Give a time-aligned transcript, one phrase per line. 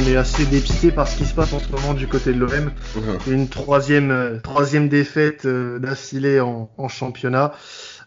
[0.00, 2.38] on est assez dépité par ce qui se passe en ce moment du côté de
[2.38, 2.70] l'OM.
[3.26, 7.52] Une troisième, euh, troisième défaite euh, d'affilée en, en championnat.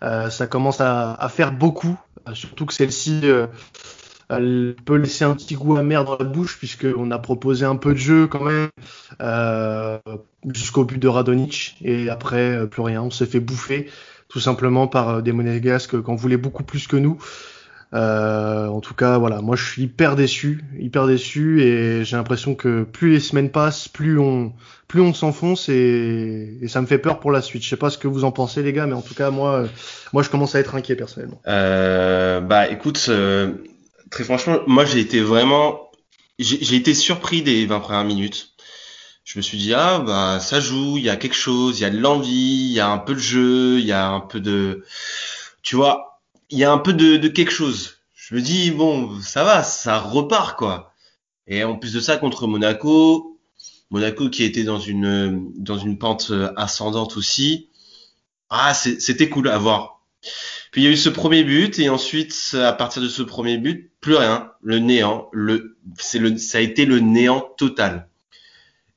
[0.02, 1.98] Euh, ça commence à, à faire beaucoup,
[2.28, 3.22] euh, surtout que celle-ci
[4.30, 7.94] elle peut laisser un petit goût amer dans la bouche puisqu'on a proposé un peu
[7.94, 8.70] de jeu quand même
[10.48, 13.04] jusqu'au but de Radonic et après plus rien.
[13.04, 13.90] On s'est fait bouffer
[14.30, 17.20] tout simplement par des monégasques qu'on voulait beaucoup plus que nous.
[17.94, 22.56] Euh, en tout cas, voilà, moi je suis hyper déçu, hyper déçu, et j'ai l'impression
[22.56, 24.54] que plus les semaines passent, plus on,
[24.88, 27.64] plus on s'enfonce, et, ça me fait peur pour la suite.
[27.64, 29.60] Je sais pas ce que vous en pensez, les gars, mais en tout cas, moi,
[29.60, 29.68] euh,
[30.12, 31.40] moi je commence à être inquiet personnellement.
[31.48, 33.54] Euh, bah écoute, euh,
[34.10, 35.92] très franchement, moi j'ai été vraiment,
[36.40, 38.50] j'ai été surpris des 20 premières minutes.
[39.24, 41.86] Je me suis dit ah bah ça joue, il y a quelque chose, il y
[41.86, 44.42] a de l'envie, il y a un peu de jeu, il y a un peu
[44.42, 44.84] de,
[45.62, 46.13] tu vois,
[46.54, 47.98] il y a un peu de, quelque chose.
[48.14, 50.94] Je me dis bon ça va, ça repart quoi.
[51.48, 53.40] Et en plus de ça contre Monaco,
[53.90, 57.70] Monaco qui était dans une dans une pente ascendante aussi.
[58.50, 60.04] Ah c'était cool à voir.
[60.72, 63.58] Puis il y a eu ce premier but et ensuite à partir de ce premier
[63.58, 68.10] but, plus rien, le néant, le c'est le ça a été le néant total.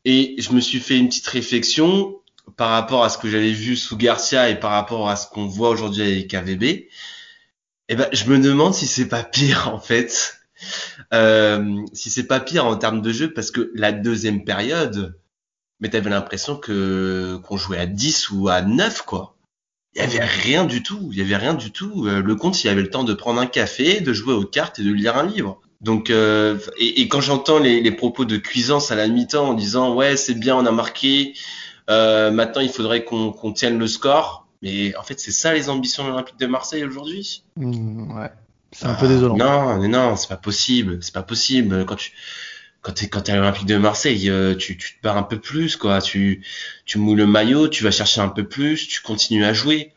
[0.05, 2.20] Et je me suis fait une petite réflexion
[2.57, 5.47] par rapport à ce que j'avais vu sous Garcia et par rapport à ce qu'on
[5.47, 6.87] voit aujourd'hui avec AVB.
[7.89, 10.39] Eh ben je me demande si c'est pas pire en fait.
[11.12, 15.19] Euh, si c'est pas pire en termes de jeu parce que la deuxième période,
[15.81, 19.37] mais t'avais l'impression que qu'on jouait à 10 ou à 9 quoi.
[19.95, 22.07] Il y avait rien du tout, il y avait rien du tout.
[22.07, 24.79] Euh, le compte, il avait le temps de prendre un café, de jouer aux cartes
[24.79, 25.61] et de lire un livre.
[25.81, 29.55] Donc, euh, et, et quand j'entends les, les propos de Cuisance à la mi-temps en
[29.55, 31.34] disant ouais c'est bien, on a marqué,
[31.89, 34.45] euh, maintenant il faudrait qu'on qu'on tienne le score.
[34.62, 37.42] Mais en fait, c'est ça les ambitions de l'Olympique de Marseille aujourd'hui?
[37.56, 38.30] Mm, ouais,
[38.72, 39.36] c'est un peu désolant.
[39.36, 41.84] Non, mais non, c'est pas possible, c'est pas possible.
[41.86, 42.12] Quand tu
[42.83, 45.39] quand t'es quand t'es à l'Olympique de Marseille, euh, tu tu te barres un peu
[45.39, 46.00] plus quoi.
[46.00, 46.44] Tu
[46.84, 49.92] tu mouilles le maillot, tu vas chercher un peu plus, tu continues à jouer.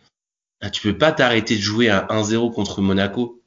[0.61, 3.41] Ah, tu peux pas t'arrêter de jouer à 1-0 contre Monaco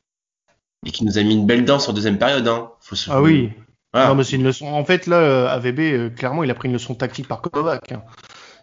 [0.86, 2.48] et qui nous a mis une belle danse en deuxième période.
[2.48, 2.70] Hein.
[2.80, 3.10] Faut se...
[3.10, 3.52] Ah oui.
[3.92, 4.08] Voilà.
[4.08, 4.66] Non, mais c'est une leçon.
[4.66, 7.92] En fait, là, euh, AVB, euh, clairement, il a pris une leçon tactique par Kovac.
[7.92, 8.02] hein.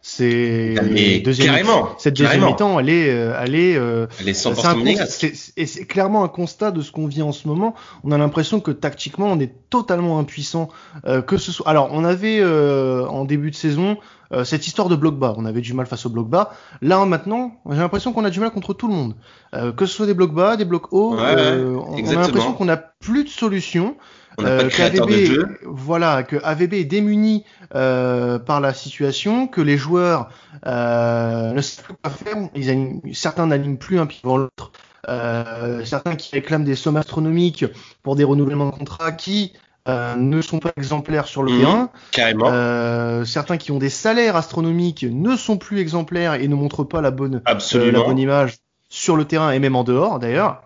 [0.02, 4.34] C'est Ah, deuxième- carrément, cette deuxième mi-temps, elle est, euh, elle est, euh, Elle est
[4.34, 5.28] c'est 100% un cons- monégasque.
[5.34, 7.76] c'est- et c'est clairement un constat de ce qu'on vit en ce moment.
[8.04, 10.70] On a l'impression que tactiquement, on est totalement impuissant.
[11.06, 11.68] euh, que ce soit.
[11.68, 13.98] Alors, on avait euh, en début de saison
[14.44, 15.34] cette histoire de bloc bas.
[15.38, 16.52] On avait du mal face au bloc bas.
[16.84, 19.16] Là, maintenant, j'ai l'impression qu'on a du mal contre tout le monde.
[19.56, 21.16] Euh, que ce soit des blocs bas, des blocs hauts.
[21.16, 23.96] Ouais, euh, on- on a l'impression qu'on n'a plus de solution.
[24.40, 25.48] On n'a pas de Euh, de jeu.
[25.66, 27.44] Voilà, que AVB est démuni
[27.76, 30.30] euh, par la situation, que les joueurs
[30.66, 32.36] euh, ne savent plus quoi faire.
[32.56, 34.72] Ils certains n'alignent plus un pied devant l'autre.
[35.08, 37.66] Euh, certains qui réclament des sommes astronomiques
[38.04, 39.54] pour des renouvellements de contrats qui
[39.88, 41.60] euh, ne sont pas exemplaires sur le Mhm.
[41.60, 41.90] terrain.
[42.12, 42.46] Carrément.
[42.52, 47.02] Euh, certains qui ont des salaires astronomiques ne sont plus exemplaires et ne montrent pas
[47.02, 48.06] la bonne, la Absolument.
[48.06, 48.58] bonne image
[48.90, 50.62] sur le terrain et même en dehors d'ailleurs.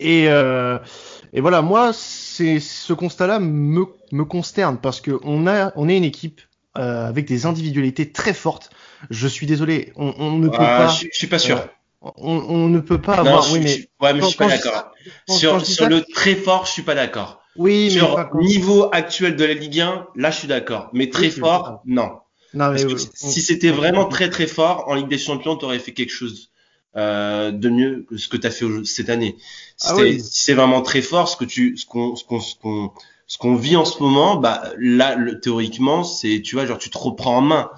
[0.00, 1.92] Et, et voilà, moi,
[2.36, 6.40] c'est ce constat-là me, me consterne parce que on a, on est une équipe
[6.78, 8.70] euh, avec des individualités très fortes.
[9.10, 11.56] Je suis désolé, on, on ne peut Ah, pas, je, je suis pas sûr.
[11.58, 13.42] euh, on, on ne peut pas non, avoir.
[13.42, 14.92] je, oui, mais je- ouais, mais quand- je suis pas d'accord.
[15.28, 17.40] Sur, ça- le très fort, je suis pas d'accord.
[17.56, 20.90] oui, mais Sur quand- niveau actuel de la Ligue 1, là je suis d'accord.
[20.92, 22.10] Mais très Oui, fort, non.
[22.54, 25.92] non, mais, si c'était vraiment très très fort, en Ligue des Champions, tu aurais fait
[25.92, 26.50] quelque chose
[26.96, 29.36] euh, de mieux que ce que tu as fait cette année.
[29.76, 30.20] Si Ah c'est oui.
[30.20, 33.76] si c'est vraiment très fort, ce que tu, ce qu'on, ce qu'on, ce qu'on, vit
[33.76, 37.42] en ce moment, bah là, le- théoriquement, c'est, tu vois, genre tu te reprends en
[37.42, 37.70] main.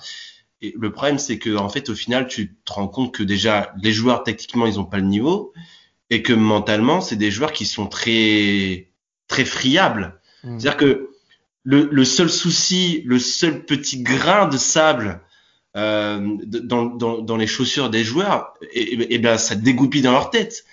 [0.60, 3.72] Et le problème, c'est que en fait, au final, tu te rends compte que déjà
[3.82, 5.52] les joueurs tactiquement, ils ont pas le niveau,
[6.10, 8.88] et que mentalement, c'est des joueurs qui sont très
[9.28, 10.20] très friables.
[10.44, 10.58] Mm.
[10.58, 11.10] C'est-à-dire que
[11.64, 15.20] le, le seul souci, le seul petit grain de sable
[15.76, 20.12] euh, dans, dans, dans les chaussures des joueurs, et, et, et ben ça dégoupille dans
[20.12, 20.64] leur tête.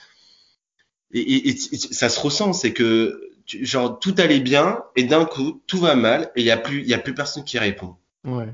[1.14, 5.62] Et, et- ça se ressent, c'est que tu- genre tout allait bien et d'un coup
[5.68, 7.96] tout va mal et il y a plus il y a plus personne qui répond.
[8.26, 8.50] ouais.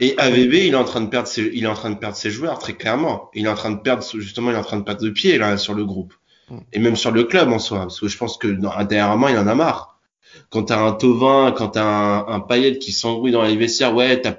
[0.00, 2.16] Et AVB, il est en train de perdre ses, il est en train de perdre
[2.16, 3.30] ses joueurs très clairement.
[3.34, 5.38] Il est en train de perdre justement, il est en train de perdre de pied
[5.38, 6.14] là sur le groupe
[6.50, 6.58] Mm.
[6.72, 9.36] et même sur le club en soi, parce que je pense que dans, intérieurement il
[9.36, 9.98] en a marre.
[10.48, 14.18] Quand t'as un Tovin, quand t'as un, un Payet qui s'embrouille dans les vestiaires, ouais,
[14.22, 14.36] t'as,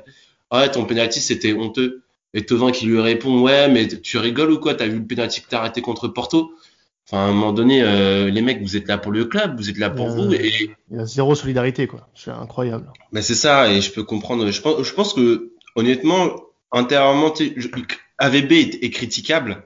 [0.52, 2.04] ouais, ton penalty c'était honteux.
[2.36, 4.76] Et Tovin qui lui répond, ouais, mais tu rigoles ou quoi?
[4.76, 6.52] T'as vu le penalty que t'as arrêté contre Porto?
[7.08, 9.68] Enfin, à un moment donné, euh, les mecs, vous êtes là pour le club, vous
[9.72, 12.08] êtes là pour Euh, vous, et Il y a zéro solidarité, quoi.
[12.14, 12.86] C'est incroyable.
[13.12, 14.52] ben c'est ça, et je peux comprendre.
[14.52, 16.36] Je pense, je pense que honnêtement,
[16.72, 17.68] intérieurement, je-
[18.20, 19.64] AVB est, est critiquable,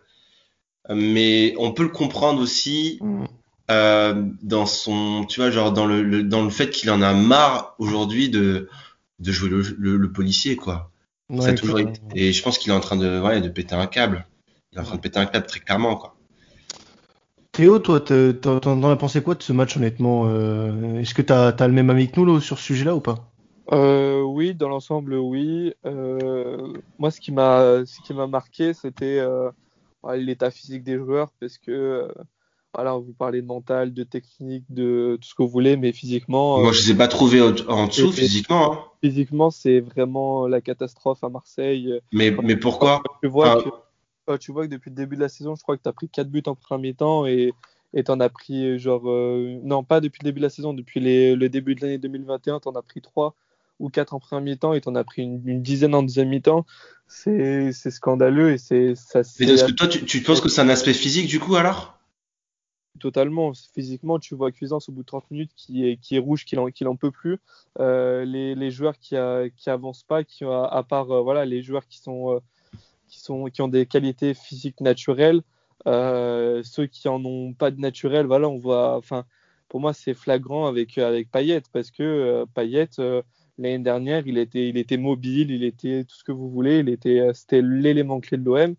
[0.90, 3.26] mais on peut le comprendre aussi Mm.
[3.72, 7.76] euh, dans son, tu vois, genre dans le, dans le fait qu'il en a marre
[7.80, 8.70] aujourd'hui de
[9.24, 10.92] de jouer le, le, policier, quoi.
[11.40, 11.80] ça toujours
[12.16, 14.28] et je pense qu'il est en train de, ouais, de péter un câble.
[14.72, 16.16] Il est en train de péter un câble très clairement, quoi.
[17.54, 21.68] Théo, toi, t'en as pensé quoi de ce match, honnêtement euh, Est-ce que t'as as
[21.68, 23.32] le même avis que nous là, sur ce sujet-là ou pas?
[23.72, 25.72] Euh, Oui, dans l'ensemble, oui.
[25.86, 29.52] Euh, moi, ce qui m'a ce qui m'a marqué, c'était euh,
[30.16, 32.12] l'état physique des joueurs, parce que
[32.74, 36.60] voilà, vous parlez de mental, de technique, de tout ce que vous voulez, mais physiquement.
[36.60, 38.74] Moi, je ne les ai pas trouvés en dessous physiquement.
[38.74, 38.80] Hein.
[39.04, 42.00] Physiquement, c'est vraiment la catastrophe à Marseille.
[42.12, 43.04] Mais, mais pourquoi?
[43.22, 43.64] Tu vois,
[44.28, 45.94] que, tu vois que depuis le début de la saison, je crois que tu as
[45.94, 47.54] pris 4 buts en premier temps et
[47.94, 49.08] tu en as pris genre.
[49.08, 52.60] Euh, non, pas depuis le début de la saison, depuis le début de l'année 2021,
[52.60, 53.36] tu en as pris 3
[53.80, 56.66] ou 4 en premier temps et tu en as pris une, dizaine en deuxième mi-temps.
[57.08, 58.96] C'est scandaleux et c'est.
[59.40, 62.00] Mais est-ce que toi, tu, tu penses que c'est un aspect physique du coup alors?
[63.00, 63.54] Totalement.
[63.74, 67.12] Physiquement, tu vois Cuisance au bout de 30 minutes qui est, rouge, qui n'en peut
[67.12, 67.40] plus.
[67.80, 72.40] Euh, les, joueurs qui, a, avancent pas, qui, à, part euh, voilà, les joueurs euh,
[73.08, 75.42] qui, ont des qualités physiques naturelles,
[75.86, 78.98] ceux qui en ont pas de naturel, voilà, on voit.
[78.98, 79.26] Enfin,
[79.70, 82.90] pour moi, c'est flagrant avec, avec Payet parce que Payet.
[83.60, 86.90] L'année dernière, il était, il était mobile, il était tout ce que vous voulez, il
[86.90, 88.76] était, c'était l'élément clé de l'OM.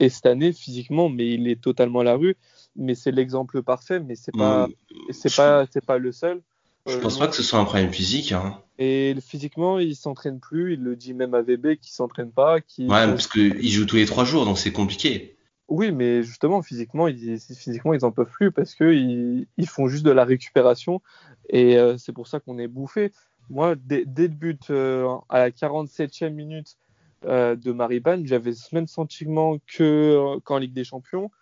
[0.00, 2.36] Et cette année, physiquement, mais il est totalement à la rue
[2.76, 4.72] mais c'est l'exemple parfait, mais c'est pas, mm.
[5.10, 6.42] c'est pas, c'est pas le seul.
[6.88, 8.32] Je pense euh, pas que ce soit un problème physique.
[8.32, 8.58] Hein.
[8.78, 10.74] Et physiquement, il s'entraîne plus.
[10.74, 12.60] Il le dit même à VB qu'il s'entraîne pas.
[12.60, 15.36] Qui ouais, parce qu'il joue tous les trois jours, donc c'est compliqué.
[15.68, 20.04] Oui, mais justement, physiquement, ils, physiquement, ils en peuvent plus parce que ils, font juste
[20.04, 21.02] de la récupération
[21.50, 23.12] et euh, c'est pour ça qu'on est bouffé.
[23.50, 26.78] Moi, dès, dès le but euh, à la 47e minute
[27.24, 31.32] de Maribane, j'avais ce même sentiment que qu'en Ligue des Champions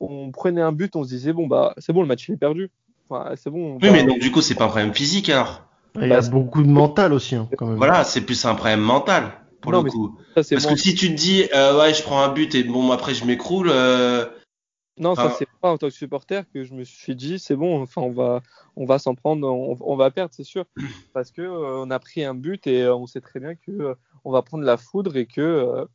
[0.00, 2.38] on prenait un but, on se disait bon bah c'est bon le match il est
[2.38, 2.70] perdu.
[3.08, 3.78] Enfin, c'est bon.
[3.82, 5.62] Oui, mais donc du coup c'est pas un problème physique alors.
[6.00, 7.76] Il y a beaucoup de mental aussi hein, quand même.
[7.76, 10.18] Voilà, c'est plus un problème mental pour le coup.
[10.34, 13.14] Parce que si tu te dis euh, ouais je prends un but et bon après
[13.14, 13.68] je m'écroule.
[13.70, 14.26] Euh,
[14.98, 17.82] non, ça c'est pas en tant que supporter que je me suis dit c'est bon,
[17.82, 18.42] enfin on va
[18.76, 20.64] on va s'en prendre, on, va perdre c'est sûr,
[21.14, 23.94] parce que euh, on a pris un but et on sait très bien que
[24.24, 25.86] on va prendre la foudre et que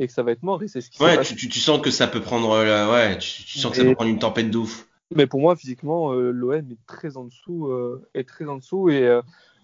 [0.00, 0.62] et que ça va être mort.
[0.62, 3.58] Et c'est ce qui ouais, tu, tu, sens que ça peut prendre, euh, ouais, tu,
[3.58, 4.88] sens que ça peut prendre une tempête d'ouf.
[5.14, 8.88] Mais pour moi, physiquement, euh, l'OM est très en dessous, euh, est très en dessous,
[8.88, 9.20] et,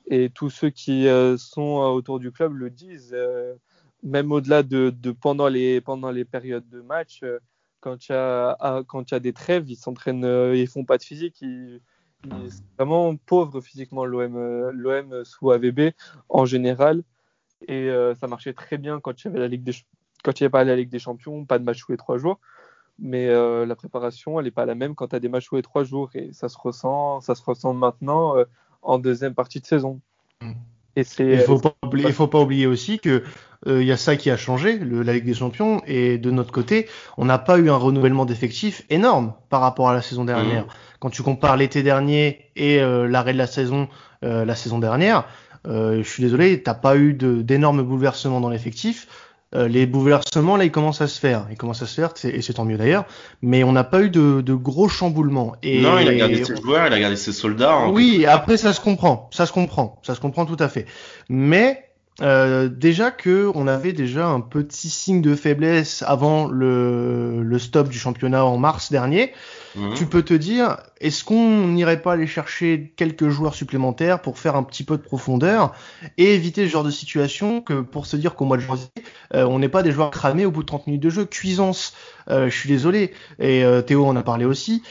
[0.09, 1.07] et tous ceux qui
[1.39, 3.17] sont autour du club le disent.
[4.03, 7.25] même au-delà de, de, pendant les pendant les périodes de match,
[7.81, 10.99] quand il y a quand il y a des trêves, ils s'entraînent, ils font pas
[10.99, 11.41] de physique.
[11.41, 11.81] Ils,
[12.49, 15.93] c'est vraiment pauvre physiquement l'OM l'OM sous AVB
[16.29, 17.03] en général
[17.69, 17.89] et
[18.21, 19.73] ça marchait très bien quand il y avait la Ligue des
[20.27, 22.19] quand il n'y a pas la Ligue des Champions, pas de match tous les trois
[22.19, 22.41] jours.
[22.99, 25.55] Mais euh, la préparation, elle n'est pas la même quand tu as des matchs tous
[25.55, 26.11] les trois jours.
[26.15, 28.45] Et ça se ressent, ça se ressent maintenant euh,
[28.83, 30.01] en deuxième partie de saison.
[30.97, 33.23] Et il ne faut, pas oublier, faut pas oublier aussi que
[33.67, 36.31] il euh, y a ça qui a changé, le, la Ligue des Champions, et de
[36.31, 40.25] notre côté, on n'a pas eu un renouvellement d'effectifs énorme par rapport à la saison
[40.25, 40.65] dernière.
[40.65, 40.69] Mmh.
[40.99, 43.89] Quand tu compares l'été dernier et l'arrêt de la saison
[44.23, 45.27] la saison dernière,
[45.67, 49.07] je suis désolé, t'as pas eu d'énormes bouleversements dans l'effectif.
[49.55, 51.47] Euh, les bouleversements, là, ils commencent à se faire.
[51.51, 53.05] Ils commencent à se faire, et c'est tant mieux d'ailleurs.
[53.43, 55.55] Mais on n'a pas eu de, de, gros chamboulements.
[55.63, 57.73] Et, non, il a gardé ses joueurs, il a gardé ses soldats.
[57.73, 57.91] Hein.
[57.93, 59.31] Oui, après, ça se comprend.
[59.33, 60.01] Ça se comprend.
[60.03, 60.87] Ça se comprend tout à fait.
[61.29, 61.86] Mais
[62.23, 67.89] euh, déjà que on avait déjà un petit signe de faiblesse avant le, le stop
[67.89, 69.33] du championnat en mars dernier.
[69.75, 69.93] Mhm.
[69.95, 74.57] Tu peux te dire, est-ce qu'on n'irait pas aller chercher quelques joueurs supplémentaires pour faire
[74.57, 75.75] un petit peu de profondeur
[76.17, 78.89] et éviter ce genre de situation que pour se dire qu'au mois de janvier,
[79.35, 81.27] euh, on n'est pas des joueurs cramés au bout de 30 minutes de jeu?
[81.27, 81.93] Cuisance,
[82.31, 84.83] euh, je suis désolé, et Théo en a parlé aussi,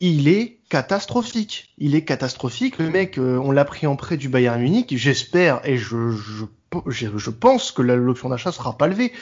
[0.00, 1.72] il est catastrophique.
[1.78, 2.78] Il est catastrophique.
[2.78, 4.92] Le mec, euh, on l'a pris en prêt du Bayern Munich.
[4.96, 6.44] J'espère et je, je,
[6.88, 9.12] je, pense que l'option d'achat sera pas levée.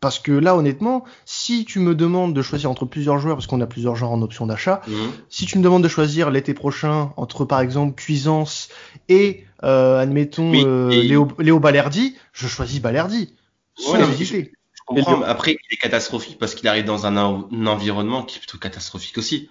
[0.00, 3.60] Parce que là, honnêtement, si tu me demandes de choisir entre plusieurs joueurs, parce qu'on
[3.62, 5.12] a plusieurs genres en option d'achat, mhm.
[5.30, 8.68] si tu me demandes de choisir l'été prochain entre par exemple Cuisance
[9.08, 13.32] et euh, admettons euh, Léo, Léo Balerdi, je choisis Balerdi.
[13.78, 14.44] je,
[14.84, 15.22] comprends.
[15.22, 19.16] Après, il est catastrophique parce qu'il arrive dans un, un environnement qui est plutôt catastrophique
[19.16, 19.48] aussi.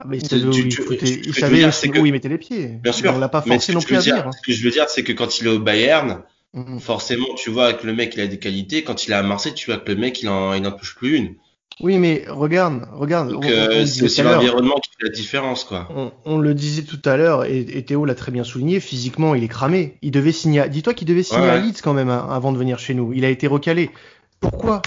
[0.00, 1.64] Ah, mais tu, il savait
[2.00, 2.78] où il mettait les pieds.
[2.82, 3.12] Bien sûr.
[3.14, 4.30] On l'a pas forcé non plus à dire.
[4.36, 6.22] Ce que je veux dire, c'est que quand il est au Bayern,
[6.54, 6.80] mm-hmm.
[6.80, 8.82] forcément, tu vois que le mec, il a des qualités.
[8.82, 10.96] Quand il est à Marseille, tu vois que le mec, il en, il n'en touche
[10.96, 11.36] plus une.
[11.80, 13.32] Oui, mais regarde, regarde.
[13.44, 15.88] Euh, c'est aussi l'environnement qui fait la différence, quoi.
[16.24, 19.48] On, le disait tout à l'heure, et, Théo l'a très bien souligné, physiquement, il est
[19.48, 19.98] cramé.
[20.00, 22.78] Il devait signer, dis-toi qu'il devait signer à Leeds quand même hein, avant de venir
[22.78, 23.12] chez nous.
[23.12, 23.90] Il a été recalé.
[24.38, 24.82] Pourquoi?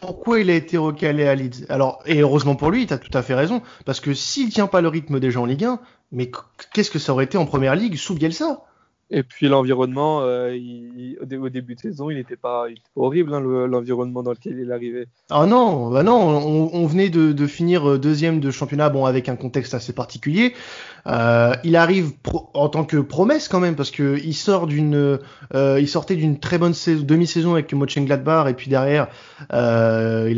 [0.00, 1.66] Pourquoi il a été recalé à Leeds?
[1.68, 4.66] Alors, et heureusement pour lui, tu as tout à fait raison, parce que s'il tient
[4.66, 5.80] pas le rythme déjà en Ligue 1,
[6.12, 6.30] mais
[6.72, 8.62] qu'est-ce que ça aurait été en première ligue sous Bielsa?
[9.10, 10.54] Et puis l'environnement, euh,
[11.40, 15.06] au début de saison, il n'était pas, horrible, hein, l'environnement dans lequel il arrivait.
[15.30, 19.36] Ah non, bah non, on, venait de, finir euh, deuxième de championnat, bon avec un
[19.36, 20.52] contexte assez particulier.
[21.06, 22.12] Euh, il arrive
[22.52, 27.72] en tant que promesse quand même, parce que il sortait d'une très bonne demi-saison avec
[27.72, 29.08] Mönchengladbach, et puis derrière,
[29.50, 29.56] il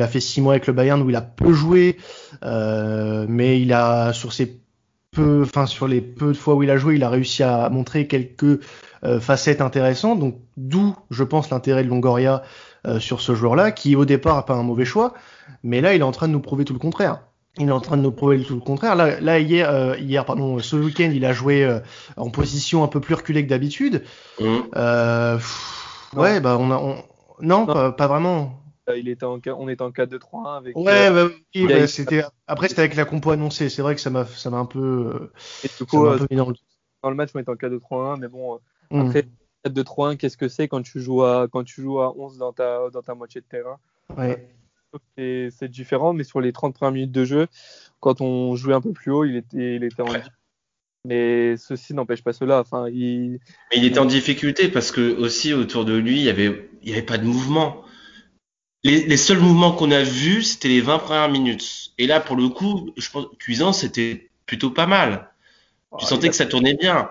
[0.01, 1.97] a fait six mois avec le Bayern où il a peu joué,
[2.45, 4.61] mais il a sur ses
[5.13, 7.69] peu, enfin sur les peu de fois où il a joué, il a réussi à
[7.69, 8.61] montrer quelques
[9.05, 10.21] euh, facettes intéressantes.
[10.21, 12.43] Donc d'où, je pense, l'intérêt de Longoria
[12.87, 15.15] euh, sur ce joueur-là, qui au départ a pas un mauvais choix,
[15.63, 17.23] mais là il est en train de nous prouver tout le contraire.
[17.59, 18.95] Il est en train de nous prouver tout le contraire.
[18.95, 21.81] Là, là hier, euh, hier, pardon, ce week-end, il a joué
[22.17, 24.05] en position un peu plus reculée que d'habitude.
[24.39, 24.45] Mmh.
[26.17, 26.97] ouais, bah on a, on...
[27.41, 28.61] non, Pas, pas, vraiment.
[28.91, 30.77] Euh, il était en, on était en 4-2-3-1 avec.
[30.77, 32.23] Ouais, euh, bah, bah, c'était.
[32.47, 33.69] Après, c'était avec la compo annoncée.
[33.69, 35.31] C'est vrai que ça m'a, ça m'a un peu.
[35.65, 36.55] Et du coup, euh, dans, le...
[37.03, 37.17] dans, le...
[37.17, 38.61] match, on était en 4-2-3-1, mais bon.
[38.91, 39.01] Mm.
[39.01, 39.27] Après,
[39.67, 42.91] 4-2-3-1, qu'est-ce que c'est quand tu joues à quand tu joues à 11 dans ta
[42.91, 43.79] dans ta moitié de terrain?
[44.17, 44.49] Ouais.
[45.17, 47.47] C'est différent, mais sur les 30 premières minutes de jeu,
[48.01, 50.07] quand on jouait un peu plus haut, il était, il était en
[51.05, 52.61] mais ceci n'empêche pas cela.
[52.61, 53.41] Enfin, il...
[53.71, 56.91] Mais il était en difficulté parce que aussi autour de lui, il y avait, il
[56.91, 57.83] y avait pas de mouvement
[58.83, 61.93] les, les seuls mouvements qu'on a vus, c'était les 20 premières minutes.
[61.99, 65.31] Et là, pour le coup, je pense Cuisance c'était plutôt pas mal.
[65.99, 67.11] Tu sentais que ça tournait bien.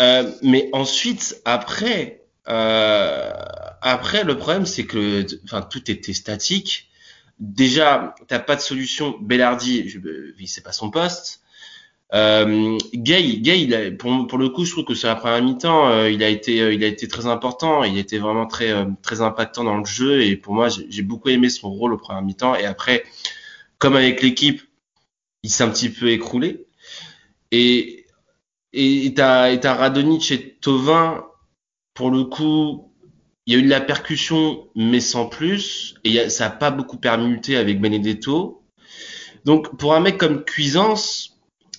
[0.00, 3.32] Euh, mais ensuite, après, euh,
[3.82, 6.88] après, le problème, c'est que, enfin, tout était statique.
[7.40, 9.16] Déjà, t'as pas de solution.
[9.20, 9.92] Bellardi,
[10.46, 11.42] c'est pas son poste.
[12.14, 15.88] Euh, Gay, Gay a, pour, pour, le coup, je trouve que sur la première mi-temps,
[15.88, 17.84] euh, il a été, euh, il a été très important.
[17.84, 20.22] Il était vraiment très, euh, très impactant dans le jeu.
[20.22, 22.54] Et pour moi, j'ai beaucoup aimé son rôle au premier mi-temps.
[22.56, 23.04] Et après,
[23.78, 24.62] comme avec l'équipe,
[25.42, 26.66] il s'est un petit peu écroulé.
[27.52, 28.06] Et
[28.74, 31.24] et t'as et t'as Radonic et Tovin.
[31.94, 32.92] Pour le coup,
[33.46, 35.94] il y a eu de la percussion, mais sans plus.
[36.04, 38.62] Et ça a pas beaucoup permuté avec Benedetto.
[39.44, 41.37] Donc pour un mec comme Cuisance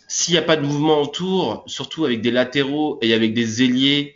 [0.09, 4.15] s'il n'y a pas de mouvement autour, surtout avec des latéraux et avec des ailiers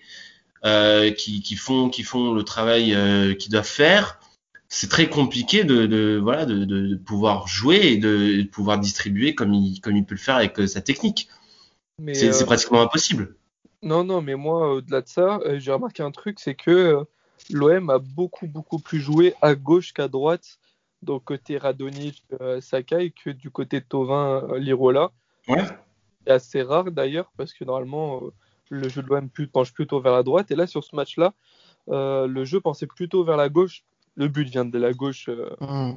[0.65, 4.19] euh, qui, qui, font, qui font le travail euh, qu'ils doivent faire,
[4.73, 9.53] c'est très compliqué de, de voilà de, de, pouvoir jouer et de, pouvoir distribuer comme
[9.53, 11.29] il, comme il peut le faire avec euh, sa technique.
[12.13, 13.35] C'est euh, pratiquement impossible.
[13.83, 17.05] Non, non, mais moi, au-delà de ça, euh, j'ai remarqué un truc, c'est que
[17.51, 20.57] l'OM a beaucoup, beaucoup plus joué à gauche qu'à droite,
[21.03, 22.25] donc côté Radonic,
[22.61, 25.11] Sakai, que du côté Tovin, Lirola.
[25.47, 25.63] Ouais.
[26.25, 28.31] C'est assez rare d'ailleurs parce que normalement euh,
[28.69, 31.33] le jeu de l'OM penche plutôt vers la droite et là sur ce match-là,
[31.89, 33.83] euh, le jeu pensait plutôt vers la gauche.
[34.15, 35.27] Le but vient de la gauche.
[35.27, 35.95] Euh, mmh.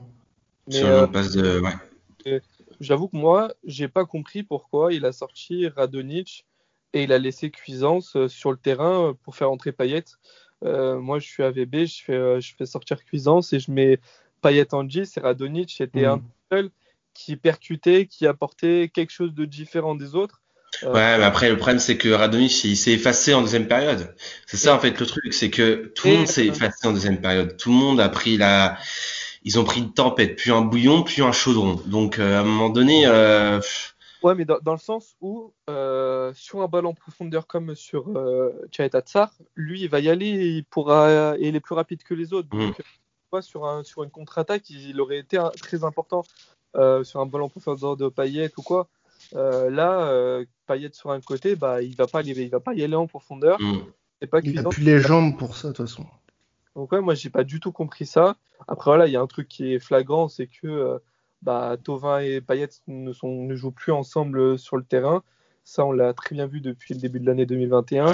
[0.71, 1.61] sur passe de.
[1.61, 2.41] Ouais.
[2.81, 6.45] J'avoue que moi, j'ai pas compris pourquoi il a sorti Radonic
[6.93, 10.05] et il a laissé Cuisance sur le terrain pour faire entrer Payet.
[10.63, 14.01] moi, je suis AVB, je fais, je fais sortir Cuisance et je mets
[14.43, 16.05] Payet en 10 et Radonic était mmh.
[16.07, 16.71] un seul
[17.17, 20.43] qui percutait, qui apportait quelque chose de différent des autres.
[20.83, 24.15] Euh, ouais, mais après le problème c'est que Radonjic il s'est effacé en deuxième période.
[24.47, 27.21] C'est ça en fait le truc, c'est que tout le monde s'est effacé en deuxième
[27.21, 27.57] période.
[27.57, 28.77] Tout le monde a pris la,
[29.47, 31.81] ils ont pris une tempête, puis un bouillon, puis un chaudron.
[31.87, 33.07] Donc euh, à un moment donné.
[33.07, 33.61] Euh...
[34.23, 38.53] Ouais, mais dans, dans, le sens où euh, sur un ballon profondeur comme sur euh,
[38.73, 42.13] Tsar, lui il va y aller, et il pourra, et il est plus rapide que
[42.13, 42.49] les autres.
[42.49, 42.77] Donc,
[43.33, 43.41] mmh.
[43.43, 46.25] sur, un, sur une contre-attaque, il aurait été très important.
[46.77, 48.89] Euh, sur un ballon profondeur de Payet ou quoi.
[49.35, 52.85] Euh, là, euh, Payet sur un côté, bah, il va pas il va pas y
[52.85, 53.61] aller en profondeur.
[53.61, 54.27] Mm.
[54.31, 56.05] Pas il a plus les jambes pour ça de toute façon.
[56.75, 58.37] Donc ouais, moi j'ai pas du tout compris ça.
[58.69, 61.01] Après voilà, il y a un truc qui est flagrant, c'est que
[61.43, 65.23] bah, Tovin et Payet ne, sont, ne jouent plus ensemble sur le terrain.
[65.65, 68.13] Ça, on l'a très bien vu depuis le début de l'année 2021.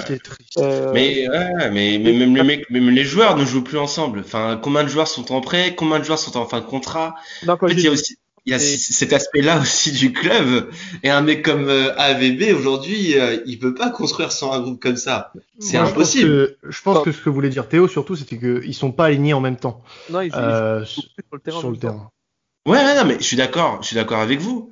[0.93, 1.27] Mais,
[1.71, 4.21] mais, mais, même, les mecs, même les joueurs ne jouent plus ensemble.
[4.21, 5.75] Enfin, combien de joueurs sont en prêt?
[5.75, 7.13] Combien de joueurs sont en fin de contrat?
[7.47, 10.69] En fait, il y a aussi il y a cet aspect-là aussi du club.
[11.03, 14.81] Et un mec comme euh, AVB aujourd'hui, euh, il peut pas construire sans un groupe
[14.81, 15.31] comme ça.
[15.59, 16.57] C'est impossible.
[16.63, 19.41] Je pense, que, ce que voulait dire Théo surtout, c'était qu'ils sont pas alignés en
[19.41, 19.81] même temps.
[20.09, 21.59] Non, ils, euh, sont sur le terrain.
[21.59, 22.09] Sur le terrain.
[22.65, 23.79] Ouais, non, mais je suis d'accord.
[23.81, 24.71] Je suis d'accord avec vous.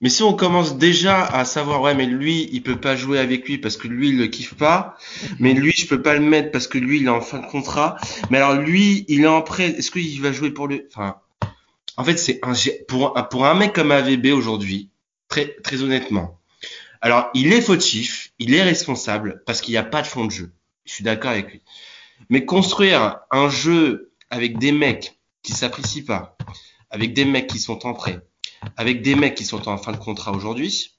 [0.00, 3.48] Mais si on commence déjà à savoir, ouais, mais lui, il peut pas jouer avec
[3.48, 4.96] lui parce que lui, il le kiffe pas.
[5.38, 7.46] Mais lui, je peux pas le mettre parce que lui, il est en fin de
[7.46, 7.96] contrat.
[8.28, 9.66] Mais alors lui, il est en prêt.
[9.68, 11.18] Est-ce qu'il va jouer pour lui Enfin,
[11.96, 12.52] en fait, c'est un
[12.88, 14.90] pour un, pour un mec comme AVB aujourd'hui,
[15.28, 16.38] très très honnêtement.
[17.00, 20.30] Alors, il est fautif, il est responsable parce qu'il n'y a pas de fond de
[20.30, 20.52] jeu.
[20.84, 21.62] Je suis d'accord avec lui.
[22.28, 26.36] Mais construire un jeu avec des mecs qui s'apprécient pas,
[26.90, 28.20] avec des mecs qui sont en prêt,
[28.76, 30.92] avec des mecs qui sont en fin de contrat aujourd'hui,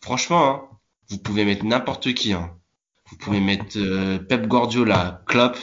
[0.00, 0.68] franchement, hein,
[1.08, 2.32] vous pouvez mettre n'importe qui.
[2.32, 2.56] Hein.
[3.10, 5.58] Vous pouvez mettre euh, Pep Guardiola, Klopp.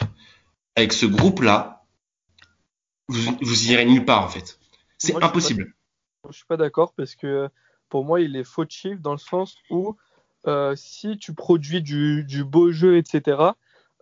[0.75, 1.72] Avec ce groupe-là,
[3.13, 4.59] vous, vous irez nulle part en fait.
[4.97, 5.73] C'est impossible.
[6.29, 7.49] Je suis pas, d'accord parce que
[7.89, 9.95] pour moi, il est fautif dans le sens où
[10.47, 13.41] euh, si tu produis du, du, beau jeu, etc.,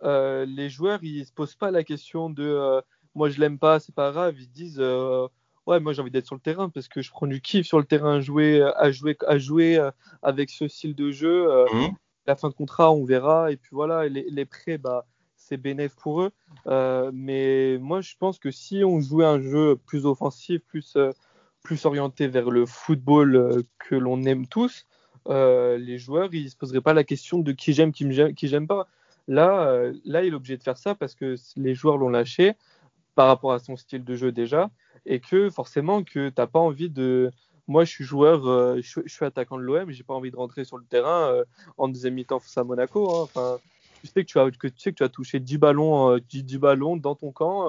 [0.04, 2.80] euh, les joueurs, ils se posent pas la question de euh,
[3.14, 4.34] moi je l'aime pas, c'est pas grave.
[4.38, 5.26] Ils disent euh,
[5.66, 7.78] ouais, moi j'ai envie d'être sur le terrain parce que je prends du kiff sur
[7.78, 9.90] le terrain à jouer, à jouer, à jouer
[10.22, 11.48] avec ce style de jeu.
[11.72, 11.88] Mmh.
[12.26, 13.52] La fin de contrat, on verra.
[13.52, 15.06] Et puis voilà, les, les prêts, bah,
[15.52, 16.32] c'est bénéf pour eux.
[17.12, 20.96] mais moi, je pense que si on jouait un jeu plus offensif, plus,
[21.62, 24.86] plus orienté vers le football que l'on aime tous,
[25.28, 28.88] les joueurs, ils se poseraient pas la question de qui j'aime, qui j'aime pas.
[29.28, 32.54] Là, euh, là, il est obligé de faire ça parce que les joueurs l'ont lâché
[33.14, 34.70] par rapport à son style de jeu déjà,
[35.04, 37.30] et que forcément que t'as pas envie de.
[37.68, 40.64] Moi, je suis joueur, euh, je, suis attaquant de l'OM, j'ai pas envie de rentrer
[40.64, 41.44] sur le terrain euh,
[41.78, 43.28] en deuxième mi-temps face à Monaco.
[43.36, 43.58] Hein.
[44.02, 46.58] Tu sais que tu as que tu sais que tu as touché 10 ballons, 10,
[46.58, 47.68] ballons dans ton camp,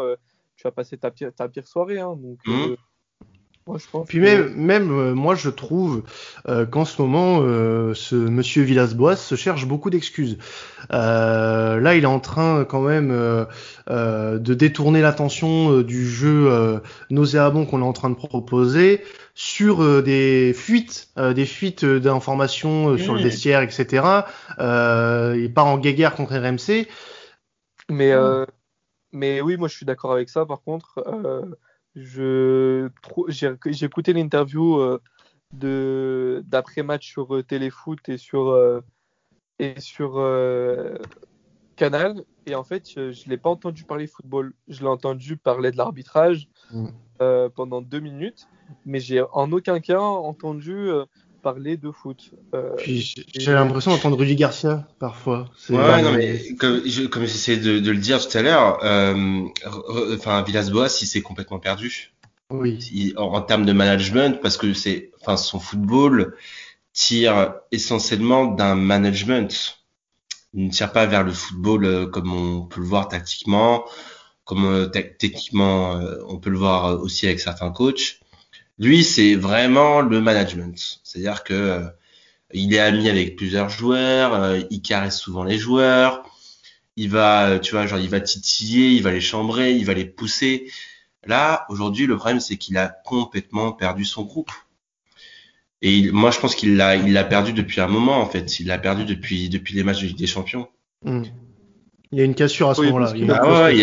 [0.56, 2.00] tu as passé ta pire, ta pire soirée.
[2.00, 2.16] Hein.
[2.16, 2.76] donc, mmh.
[4.08, 6.04] Puis même, même euh, moi, je trouve
[6.50, 10.38] euh, qu'en ce moment, euh, ce monsieur Villas-Boas se cherche beaucoup d'excuses.
[10.90, 13.10] là, il est en train quand même
[13.88, 19.02] de détourner l'attention du jeu nauséabond qu'on est en train de proposer
[19.34, 24.04] sur des fuites, des fuites d'informations sur le vestiaire, etc.
[24.60, 26.88] il part en guéguerre contre RMC.
[27.90, 28.14] Mais,
[29.14, 30.46] mais oui, moi, je suis d'accord avec ça.
[30.46, 31.02] Par contre
[31.96, 32.90] je
[33.28, 35.02] j'ai écouté l'interview euh,
[35.52, 38.82] de d'après match sur euh, Téléfoot et sur euh,
[39.60, 40.14] et sur
[41.76, 45.72] Canal et en fait je, ne l'ai pas entendu parler football je l'ai entendu parler
[45.72, 46.88] de l'arbitrage mm.
[47.56, 48.48] pendant deux minutes
[48.86, 50.90] mais j'ai en aucun cas entendu
[51.44, 52.32] parler de foot.
[52.56, 55.50] Euh, j'ai l'impression d'entendre Rudy Garcia parfois.
[55.70, 59.44] Ouais, non, mais comme, comme j'essayais de, de, le dire tout à l'heure, euh,
[60.16, 62.14] enfin Villas-Boas, il s'est complètement perdu.
[62.50, 63.14] Oui.
[63.18, 66.36] en, termes de management, parce que c'est, enfin, son football
[66.94, 69.80] tire essentiellement d'un management.
[70.54, 73.86] Il ne tire pas vers le football euh, comme on peut le voir tactiquement,
[74.44, 78.20] comme euh, techniquement euh, on peut le voir aussi avec certains coachs.
[78.80, 81.00] Lui, c'est vraiment le management.
[81.04, 81.84] C'est-à-dire que euh,
[82.54, 86.24] il est ami avec plusieurs joueurs, euh, il caresse souvent les joueurs,
[86.96, 89.94] il va, euh, tu vois, genre il va titiller, il va les chambrer, il va
[89.94, 90.72] les pousser.
[91.26, 94.52] Là, aujourd'hui, le problème, c'est qu'il a complètement perdu son groupe.
[95.82, 98.60] Et moi, je pense qu'il l'a, il l'a perdu depuis un moment, en fait.
[98.60, 100.70] Il l'a perdu depuis, depuis les matchs de Ligue des Champions.
[101.04, 101.24] Hmm.
[102.12, 103.14] Il y a une cassure à ce moment-là.
[103.42, 103.78] Ah ouais,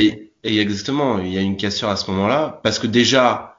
[0.45, 2.61] il y a, exactement, il y a une cassure à ce moment-là.
[2.63, 3.50] Parce que déjà,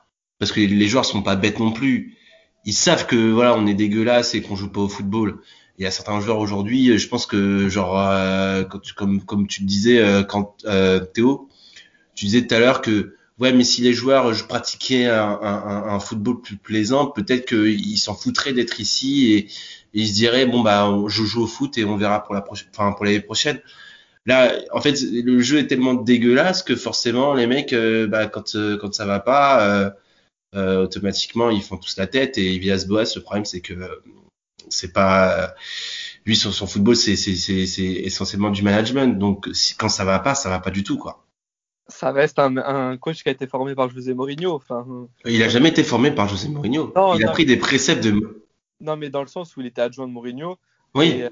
[0.42, 2.18] parce que les joueurs sont pas bêtes non plus.
[2.66, 5.38] Ils savent que voilà, on est dégueulasse et qu'on joue pas au football.
[5.78, 8.64] Il y a certains joueurs aujourd'hui, je pense que genre euh,
[8.98, 11.48] comme comme tu disais euh, quand euh, Théo,
[12.16, 15.84] tu disais tout à l'heure que ouais, mais si les joueurs je pratiquais un, un,
[15.94, 19.48] un football plus plaisant, peut-être qu'ils s'en foutraient d'être ici et,
[19.94, 22.70] ils se diraient bon bah je joue au foot et on verra pour la prochaine,
[22.74, 23.60] enfin pour l'année prochaine.
[24.26, 27.76] Là, en fait, le jeu est tellement dégueulasse que forcément les mecs,
[28.10, 29.94] bah, quand quand ça va pas
[30.56, 34.04] euh, automatiquement ils font tous la tête et Villas-Boas le problème c'est que euh,
[34.70, 35.54] c'est pas
[36.26, 40.20] lui sur son football c'est c'est c'est essentiellement du management donc si, quand ça va
[40.20, 41.26] pas ça va pas du tout quoi
[41.92, 44.54] ça reste un, un, coach qui a été formé par José Mourinho.
[44.54, 44.86] Enfin,
[45.26, 46.94] il a jamais été formé par José Mourinho.
[47.16, 48.44] il a pris des préceptes de.
[48.80, 50.58] Non, mais dans le sens où il était adjoint de Mourinho.
[50.96, 51.24] Oui.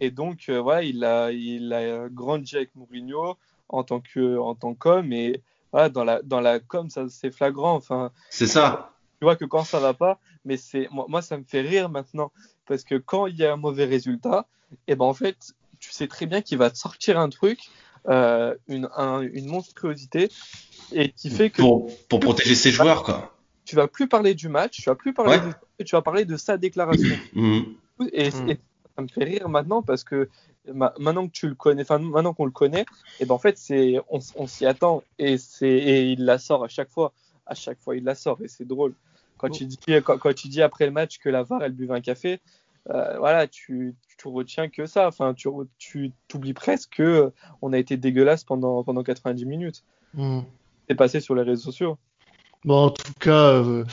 [0.00, 3.36] Et, donc, euh, voilà, il a, il a grandi avec Mourinho
[3.68, 5.40] en tant que, en tant qu'homme et
[5.92, 8.10] dans la dans la com ça c'est flagrant enfin.
[8.30, 8.92] C'est ça.
[9.20, 11.88] Tu vois que quand ça va pas mais c'est moi, moi, ça me fait rire
[11.88, 12.30] maintenant.
[12.66, 15.92] Parce que quand il y a un mauvais résultat et eh ben en fait tu
[15.92, 17.58] sais très bien qu'il va te sortir un truc
[18.08, 18.88] euh, une
[19.32, 20.30] une monstruosité
[20.92, 23.36] et qui fait que pour, pour protéger ses joueurs quoi.
[23.64, 25.38] Tu vas plus parler du match tu vas plus parler
[25.84, 27.16] tu vas parler de sa déclaration.
[27.34, 27.60] Mmh.
[28.12, 28.50] et, mmh.
[28.50, 28.60] et
[28.96, 30.28] ça me fait rire maintenant parce que
[30.72, 32.86] maintenant que tu le connais, enfin maintenant qu'on le connaît,
[33.20, 36.64] et ben en fait c'est on, on s'y attend et c'est et il la sort
[36.64, 37.12] à chaque fois,
[37.46, 38.94] à chaque fois il la sort et c'est drôle.
[39.36, 41.94] Quand tu dis quand, quand, tu dis après le match que la VAR elle buvait
[41.94, 42.40] un café,
[42.90, 47.78] euh, voilà tu, tu retiens que ça, enfin tu tu t'oublies presque que on a
[47.78, 49.84] été dégueulasse pendant pendant 90 minutes.
[50.14, 50.40] Mmh.
[50.88, 51.98] C'est passé sur les réseaux sociaux.
[52.64, 53.52] Bon en tout cas.
[53.52, 53.84] Euh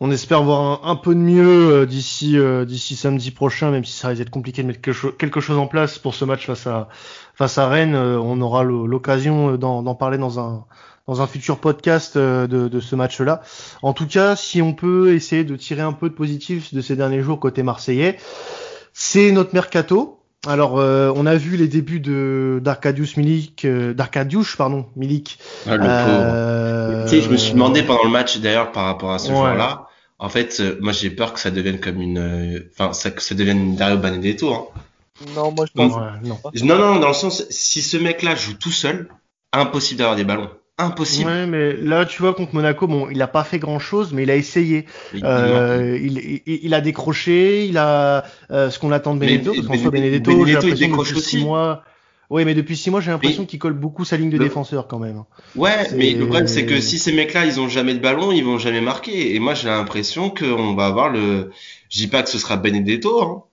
[0.00, 3.92] on espère voir un, peu de mieux euh, d'ici euh, d'ici samedi prochain, même si
[3.92, 6.88] ça risque d'être compliqué de mettre quelque, chose en place pour ce match face à
[7.34, 7.94] face à Rennes.
[7.94, 10.64] Euh, on aura l'occasion d'en parler dans un
[11.06, 13.42] dans un futur podcast de, de ce match-là.
[13.82, 16.94] En tout cas, si on peut essayer de tirer un peu de positif de ces
[16.94, 18.16] derniers jours côté marseillais,
[18.92, 20.20] c'est notre mercato.
[20.46, 25.38] Alors, euh, on a vu les débuts de d'Arcadius Milik, euh, d'Arcadius, pardon, Milik.
[25.66, 29.12] Ah, le euh, Tu sais, je me suis demandé pendant le match d'ailleurs par rapport
[29.12, 29.89] à ce joueur-là.
[30.22, 33.34] En fait, euh, moi j'ai peur que ça devienne comme une, enfin, ça, que ça
[33.34, 34.52] devienne Dario Benedetto.
[34.52, 34.66] Hein.
[35.34, 35.92] Non, moi je pense.
[36.22, 36.38] non.
[36.62, 39.08] non, non, dans le sens, si ce mec-là joue tout seul,
[39.52, 41.30] impossible d'avoir des ballons impossible.
[41.30, 44.22] Ouais, mais là, tu vois, contre Monaco, bon, il a pas fait grand chose, mais
[44.22, 44.86] il a essayé.
[45.22, 49.66] Euh, il, il, il, a décroché, il a euh, ce qu'on attend de Benedetto, parce
[49.66, 51.38] qu'en soit Benedetto, Benedetto il décroche aussi.
[51.38, 51.84] Six mois.
[52.30, 55.00] Oui, mais depuis six mois, j'ai l'impression qu'il colle beaucoup sa ligne de défenseur quand
[55.00, 55.24] même.
[55.56, 58.44] Ouais, mais le problème c'est que si ces mecs-là, ils ont jamais de ballon, ils
[58.44, 59.34] vont jamais marquer.
[59.34, 61.50] Et moi, j'ai l'impression qu'on va avoir le.
[61.88, 63.44] Je dis pas que ce sera Benedetto, hein,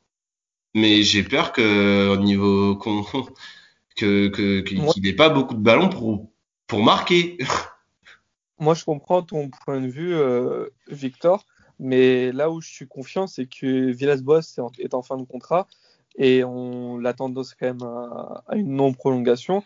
[0.75, 2.75] mais j'ai peur que au niveau
[3.95, 6.29] que que qu'il n'ait pas beaucoup de ballons pour
[6.67, 7.39] pour marquer.
[8.59, 11.45] Moi, je comprends ton point de vue, euh, Victor,
[11.79, 14.41] mais là où je suis confiant, c'est que Villas-Boas
[14.79, 15.67] est en fin de contrat
[16.17, 19.63] et on l'attend quand même à, une non-prolongation.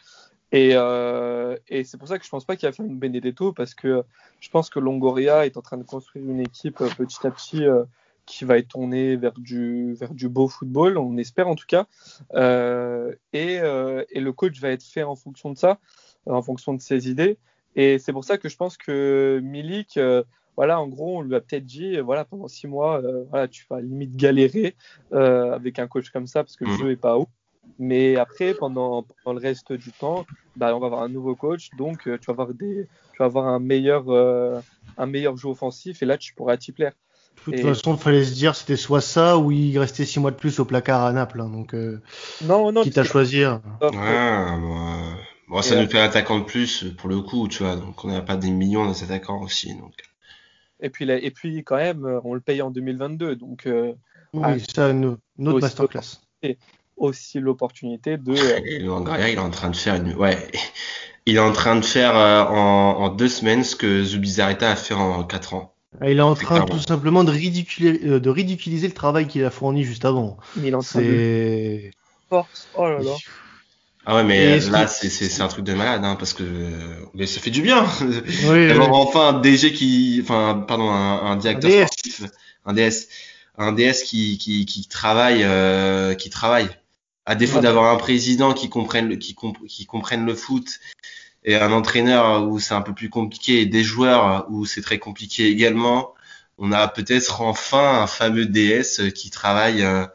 [0.52, 3.54] Et, euh, et c'est pour ça que je pense pas qu'il va faire une Benedetto
[3.54, 4.04] parce que
[4.42, 7.64] je pense que Longoria est en train de construire une équipe euh, petit à petit
[8.26, 11.88] qui va être tournée vers du, vers du beau football, on espère en tout cas.
[13.34, 15.80] et, et, le coach va être fait en fonction de ça
[16.26, 17.38] en fonction de ses idées.
[17.76, 20.24] Et c'est pour ça que je pense que Milik, euh,
[20.62, 23.48] voilà, en gros, on lui a peut-être dit, euh, voilà, pendant six mois, euh, voilà,
[23.48, 24.76] tu vas limite galérer
[25.12, 26.78] avec un coach comme ça parce que le mhm.
[26.78, 27.30] jeu est pas haut.
[27.80, 30.24] Mais après, pendant, pendant, le reste du temps,
[30.56, 33.48] bah, on va avoir un nouveau coach, donc tu vas avoir des, tu vas avoir
[33.48, 34.04] un meilleur,
[35.00, 36.94] un meilleur jeu offensif, et là, tu pourras t'y plaire.
[37.48, 40.30] De toute façon, il fallait se dire c'était soit ça ou il restait six mois
[40.30, 41.42] de plus au placard à Naples.
[41.42, 41.74] Hein, donc,
[42.44, 43.62] non, non, quitte à choisir.
[43.82, 45.18] Ouais, moi,
[45.52, 47.76] Bon, ça nous fait un attaquant de plus pour le coup, tu vois.
[47.76, 49.76] Donc on n'a pas des millions de attaquants aussi.
[49.76, 49.94] Donc.
[50.82, 53.36] Et puis, et puis quand même, on le paye en 2022.
[53.36, 53.94] Donc, euh,
[54.34, 56.22] oui, ah, ça, une, autre masterclass.
[56.42, 56.58] Et
[56.98, 58.34] aussi l'opportunité de.
[58.34, 60.14] Et il est en train de faire une.
[60.16, 60.48] Ouais.
[61.28, 64.76] Il est en train de faire euh, en, en, deux semaines ce que Zubizarreta a
[64.76, 65.76] fait en quatre ans.
[66.00, 69.44] Ah, il est en train tout simplement de ridiculiser, euh, de ridiculiser le travail qu'il
[69.44, 70.38] a fourni juste avant.
[70.56, 71.92] Il est en train de...
[72.30, 72.70] Force.
[72.76, 73.12] Oh là là.
[74.06, 76.44] Ah ouais, mais là, c'est un truc de malade, hein, parce que
[77.14, 77.86] mais ça fait du bien.
[78.46, 82.24] Oui, enfin un DG qui, enfin, pardon, un, un directeur un sportif,
[82.66, 83.08] un DS,
[83.58, 86.70] un DS qui, qui, qui travaille, euh, qui travaille.
[87.26, 89.36] À défaut d'avoir un président qui comprenne, qui,
[89.68, 90.80] qui comprenne le foot
[91.44, 94.98] et un entraîneur où c'est un peu plus compliqué et des joueurs où c'est très
[94.98, 96.14] compliqué également,
[96.58, 100.06] on a peut-être enfin un fameux DS qui travaille euh,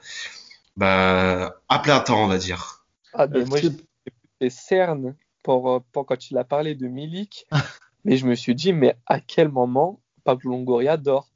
[0.76, 2.75] bah, à plein temps, on va dire.
[3.18, 7.46] Ah, ben, moi, j'ai cernes pour, euh, pour quand il a parlé de Milik,
[8.04, 11.30] mais je me suis dit, mais à quel moment Pablo Longoria dort?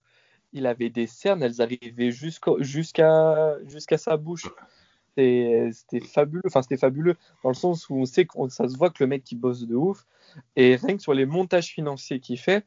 [0.52, 4.48] Il avait des cernes, elles arrivaient jusqu'à jusqu'à sa bouche.
[5.16, 8.90] C'était fabuleux, enfin c'était fabuleux dans le sens où on sait que ça se voit
[8.90, 10.06] que le mec qui bosse de ouf.
[10.56, 12.66] Et rien que sur les montages financiers qu'il fait,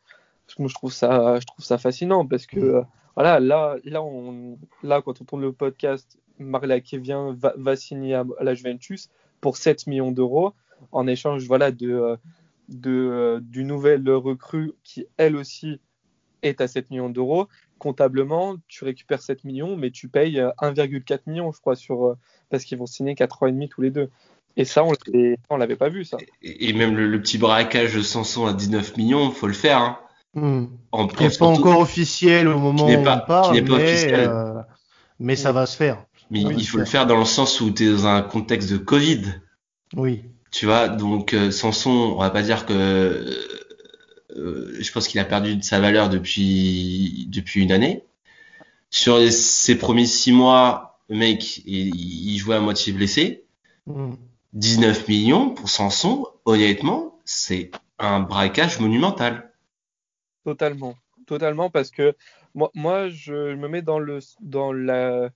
[0.60, 2.82] moi je trouve ça, je trouve ça fascinant parce que euh,
[3.16, 8.16] voilà là là on là quand on tourne le podcast Marla vient va, va, signer
[8.16, 9.10] à, la Juventus
[9.42, 10.54] pour 7 millions d'euros
[10.92, 12.16] en échange voilà, de, euh,
[12.70, 15.80] de, euh, du nouvel recrue qui, elle aussi,
[16.42, 17.48] est à 7 millions d'euros.
[17.80, 22.16] Comptablement, tu récupères 7 millions, mais tu payes 1,4 euh, million, je crois, sur,
[22.50, 24.10] parce qu'ils vont signer 4 ans et demi tous les deux.
[24.56, 24.84] Et ça,
[25.50, 26.18] on l'avait pas vu, ça.
[26.44, 29.80] Et, même le, petit braquage de Sanson à 19 millions, faut le faire.
[29.80, 30.00] Hein.
[30.36, 30.66] Hmm.
[31.16, 34.26] qui n'est pas encore officiel au moment où on parle, mais,
[35.20, 36.06] mais ça va se faire.
[36.34, 38.78] Mais il faut le faire dans le sens où tu es dans un contexte de
[38.78, 39.22] Covid.
[39.96, 40.24] Oui.
[40.50, 43.36] Tu vois, donc euh, Sanson, on va pas dire que euh,
[44.36, 48.04] euh, je pense qu'il a perdu de sa valeur depuis depuis une année.
[48.90, 53.46] Sur ses premiers six mois, le mec, il, jouait à moitié blessé.
[54.54, 55.12] 19 mm.
[55.12, 57.70] millions pour Sanson, honnêtement, c'est
[58.00, 59.52] un braquage monumental.
[60.44, 60.96] Totalement,
[61.28, 62.16] totalement, parce que
[62.56, 65.30] moi, moi je me mets dans le dans la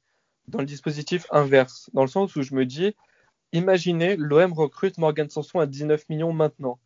[0.48, 2.96] dans le dispositif inverse, dans le sens où je me dis,
[3.54, 6.80] imaginez, l'OM recrute Morgan Sanson à 19 millions maintenant.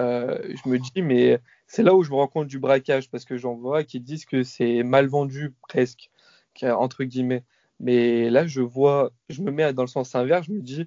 [0.00, 3.24] Euh, je me dis, mais c'est là où je me rends compte du braquage, parce
[3.24, 6.10] que j'en vois qui disent que c'est mal vendu presque,
[6.62, 7.44] entre guillemets.
[7.80, 10.86] Mais là, je vois, je me mets dans le sens inverse, je me dis,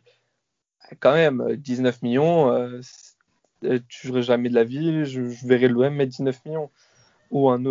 [1.00, 2.82] quand même, 19 millions, euh,
[3.62, 6.70] je ne jamais de la vie, je, je verrai l'OM mettre 19 millions.
[7.32, 7.66] Ou un,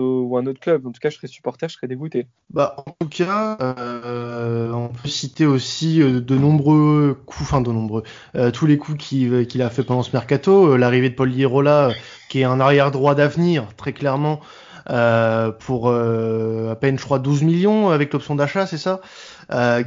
[0.47, 0.87] autre club.
[0.87, 2.27] En tout cas, je serais supporter, je serais dégoûté.
[2.53, 7.71] Bah, en tout cas, euh, on peut citer aussi euh, de nombreux coups, enfin de
[7.71, 8.03] nombreux,
[8.37, 10.77] euh, tous les coups qu'il a fait pendant ce mercato.
[10.77, 11.91] L'arrivée de Paul Lirola,
[12.31, 14.41] qui est un arrière droit d'avenir, très clairement,
[15.61, 19.01] pour à peine, je crois, 12 millions avec l'option d'achat, c'est ça?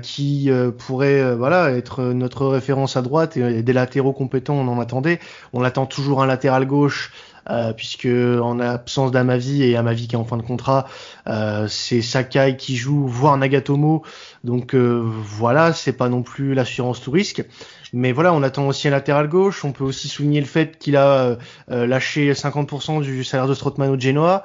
[0.01, 5.19] Qui pourrait voilà être notre référence à droite et des latéraux compétents on en attendait
[5.53, 7.11] on attend toujours un latéral gauche
[7.49, 10.87] euh, puisque en absence d'Amavi et Amavi qui est en fin de contrat,
[11.27, 14.03] euh, c'est Sakai qui joue, voire Nagatomo.
[14.43, 17.43] Donc euh, voilà, c'est pas non plus l'assurance tout risque.
[17.91, 19.65] Mais voilà, on attend aussi un latéral gauche.
[19.65, 23.99] On peut aussi souligner le fait qu'il a lâché 50% du salaire de Strootman au
[23.99, 24.43] Genoa.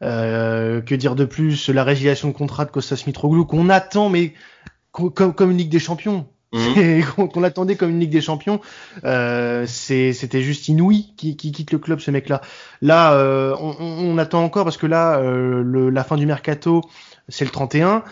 [0.00, 1.68] que dire de plus?
[1.68, 4.32] La résiliation de contrat de Kostas Mitroglou qu'on attend, mais
[4.92, 6.26] comme, comme une Ligue des Champions.
[6.56, 7.28] Mhm.
[7.32, 8.60] qu'on attendait comme une Ligue des Champions.
[9.04, 12.40] Euh, c'était juste inouï qui, qui, quitte le club ce mec-là.
[12.82, 16.82] Là, euh, on, on, attend encore parce que là, euh, le, la fin du mercato,
[17.28, 18.02] c'est le 31.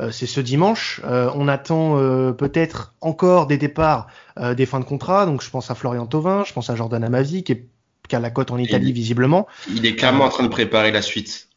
[0.00, 1.00] Euh, c'est ce dimanche.
[1.04, 1.96] On attend
[2.32, 4.08] peut-être encore des départs,
[4.56, 5.26] des fins de contrat.
[5.26, 7.66] Donc je pense à Florian Thauvin, je pense à Jordan Amavi qui, est,
[8.08, 9.46] qui a la cote en Italie visiblement.
[9.68, 11.48] Il est clairement en train de préparer la suite.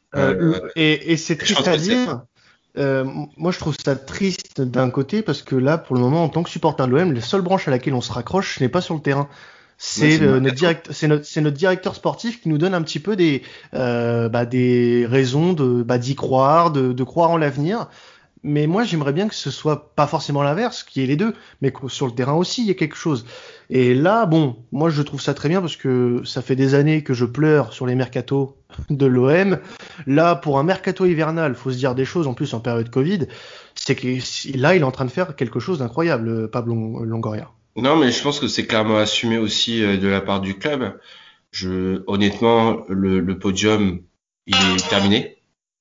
[0.75, 2.21] et, et c'est triste à dire.
[2.78, 3.04] Euh,
[3.38, 6.44] moi, je trouve ça triste d'un côté parce que là, pour le moment, en tant
[6.44, 8.82] que supporter de l'OM, la seule branche à laquelle on se raccroche, ce n'est pas
[8.82, 9.28] sur le terrain.
[9.80, 13.44] C'est notre, direct, notre, notre, directeur sportif qui nous donne un petit peu des,
[13.76, 17.88] euh, bah, des raisons de bah, d'y croire, de, de croire en l'avenir.
[18.43, 21.34] Mais moi, j'aimerais bien que ce soit pas forcément l'inverse, qu'il y ait les deux,
[21.62, 23.26] mais que sur le terrain aussi, il y ait quelque chose.
[23.69, 27.04] Et là, bon, moi, je trouve ça très bien parce que ça fait des années
[27.04, 28.56] que je pleure sur les mercatos
[28.89, 29.60] de l'OM.
[30.06, 33.28] Là, pour un mercato hivernal, faut se dire des choses, en plus en période Covid,
[33.76, 34.08] c'est que
[34.58, 37.50] là, il est en train de faire quelque chose d'incroyable, Pablo Longoria.
[37.76, 41.00] Non, mais je pense que c'est clairement assumé aussi euh, de la part du club.
[42.08, 44.02] Honnêtement, le, le podium,
[44.45, 45.38] il est terminé.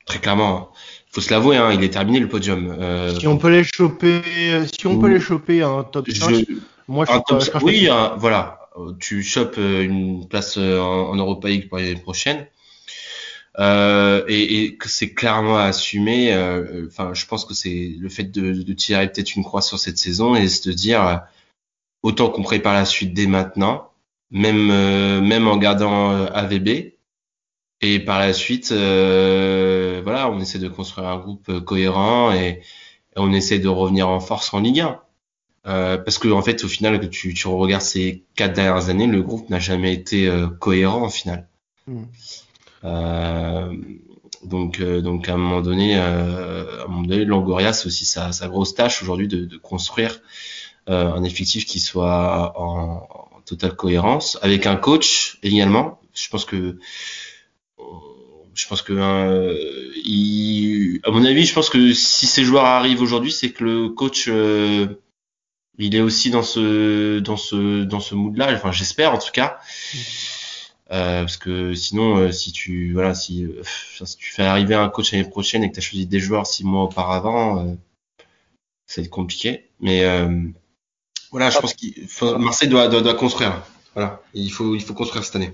[0.06, 0.56] Très clairement.
[0.56, 0.68] Hein
[1.16, 2.76] faut se l'avouer, hein, il est terminé le podium.
[2.78, 4.20] Euh, si on peut les choper,
[4.70, 6.44] si on peut les choper un top 5,
[6.88, 8.58] moi je, top, Oui, voilà,
[9.00, 12.46] tu chopes euh, une place euh, en, Europa League pour l'année prochaine.
[13.58, 16.34] Euh, et, et, que c'est clairement assumé.
[16.86, 19.96] Enfin, je pense que c'est le fait de, de tirer peut-être une croix sur cette
[19.96, 21.22] saison et de se dire
[22.02, 23.90] autant qu'on prépare la suite dès maintenant,
[24.30, 24.66] même
[25.26, 26.92] même en gardant AVB,
[27.82, 32.62] et par la suite, euh, voilà, on essaie de construire un groupe euh, cohérent et,
[33.18, 35.00] on essaie de revenir en force en Ligue 1.
[35.66, 39.06] Euh, parce que en fait, au final, que tu, tu regardes ces quatre dernières années,
[39.06, 41.48] le groupe n'a jamais été euh, cohérent en final.
[41.86, 42.04] Hmm.
[42.84, 43.74] Euh,
[44.44, 48.48] donc, donc à un moment donné, à un moment donné, Longoria, c'est aussi sa, sa,
[48.48, 50.20] grosse tâche aujourd'hui de, de, construire
[50.86, 56.00] un effectif qui soit en, en, totale cohérence, avec un coach également.
[56.14, 56.78] Je pense que
[58.56, 63.02] je pense que euh, il, à mon avis, je pense que si ces joueurs arrivent
[63.02, 64.86] aujourd'hui, c'est que le coach euh,
[65.78, 68.52] il est aussi dans ce dans ce dans ce mood-là.
[68.54, 69.58] Enfin, j'espère en tout cas.
[70.92, 75.12] Euh, parce que sinon, euh, si tu voilà, si, si, tu fais arriver un coach
[75.12, 77.76] l'année prochaine et que tu as choisi des joueurs six mois auparavant,
[78.86, 79.68] ça va être compliqué.
[79.80, 80.02] Mais
[81.30, 81.94] voilà, je pense qu'il
[82.38, 83.62] Marseille doit, doit, doit construire.
[83.94, 85.52] Voilà, il faut il faut construire cette année.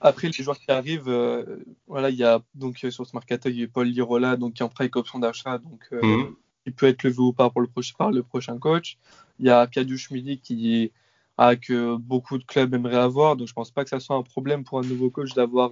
[0.00, 3.48] Après, les joueurs qui arrivent, euh, voilà, il y a donc euh, sur ce mercato,
[3.48, 6.02] il y a Paul Lirola, donc qui est en prêt avec option d'achat, donc euh,
[6.02, 6.36] mhm.
[6.66, 8.96] il peut être levé ou pas pour le prochain, par le prochain coach.
[9.40, 10.92] Il y a Piadouche Midi qui
[11.36, 14.22] a que beaucoup de clubs aimeraient avoir, donc je pense pas que ça soit un
[14.22, 15.70] problème pour un nouveau coach d'avoir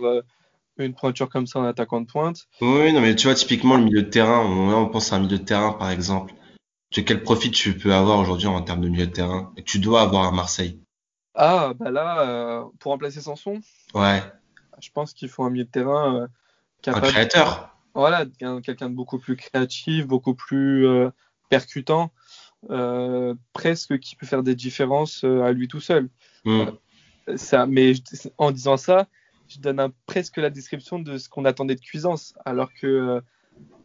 [0.78, 2.46] une pointure comme ça en attaquant de pointe.
[2.60, 5.20] Oui, non, mais tu vois, typiquement le milieu de terrain, on, on pense à un
[5.20, 6.34] milieu de terrain par exemple.
[6.90, 9.52] Tu quel profit tu peux avoir aujourd'hui en termes de milieu de terrain?
[9.56, 10.80] Et tu dois avoir à Marseille
[11.36, 13.60] ah, bah là, euh, pour remplacer Sanson
[13.94, 14.22] Ouais.
[14.80, 16.22] Je pense qu'il faut un milieu de terrain.
[16.22, 16.26] Euh,
[16.86, 18.24] un créateur Voilà,
[18.62, 21.10] quelqu'un de beaucoup plus créatif, beaucoup plus euh,
[21.50, 22.10] percutant,
[23.52, 26.08] presque qui peut faire des différences à lui tout seul.
[26.44, 26.66] Hmm.
[27.36, 27.92] ça, mais
[28.38, 29.06] en disant ça,
[29.48, 33.20] je donne presque la description de ce qu'on attendait de Cuisance, alors que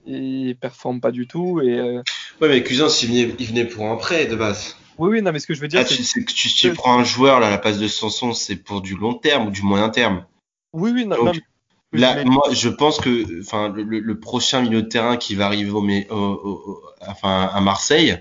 [0.06, 1.62] il performe pas du tout.
[1.62, 2.02] Et,
[2.40, 4.76] Ouais, mais Cuisance, il venait, il venait pour un prêt de base.
[4.98, 7.00] Oui, oui, non, mais ce que je veux dire, ah, c'est que tu, tu prends
[7.00, 9.62] un joueur là, à la place de Sanson, c'est pour du long terme ou du
[9.62, 10.26] moyen terme.
[10.74, 11.32] Oui, oui, non.
[11.92, 16.82] là, moi, je pense que, enfin, le, prochain milieu de terrain qui va arriver au,
[17.08, 18.18] enfin, à Marseille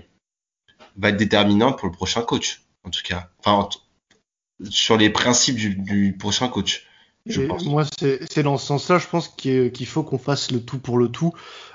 [0.97, 3.29] va être déterminant pour le prochain coach, en tout cas.
[3.39, 3.69] Enfin,
[4.69, 6.85] sur les principes du, prochain coach.
[7.25, 7.65] Je pense.
[7.65, 11.09] Moi, c'est dans ce sens-là, je pense qu'il faut qu'on fasse le tout pour le
[11.09, 11.33] tout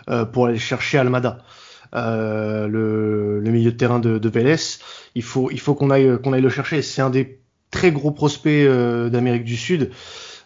[0.09, 1.45] euh, pour aller chercher Almada.
[1.95, 4.57] Euh, le, le, milieu de terrain de, de Vélez.
[5.15, 6.83] Il faut, il faut qu'on aille, qu'on aille le chercher.
[6.83, 7.39] C'est un des
[7.71, 9.91] très gros prospects euh, d'Amérique du Sud.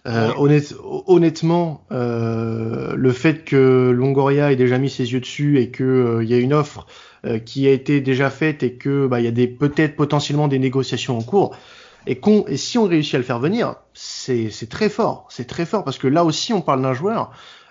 [0.07, 0.75] Euh, honnête,
[1.07, 6.35] honnêtement, euh, le fait que Longoria ait déjà mis ses yeux dessus et qu'il y
[6.35, 6.87] a une offre
[7.45, 10.59] qui a été déjà faite et que bah, il y a des peut-être potentiellement des
[10.59, 11.55] négociations en cours,
[12.07, 15.85] et, et si on réussit à le faire venir, c'est très fort, c'est très fort
[15.85, 17.31] parce que là aussi on parle d'un joueur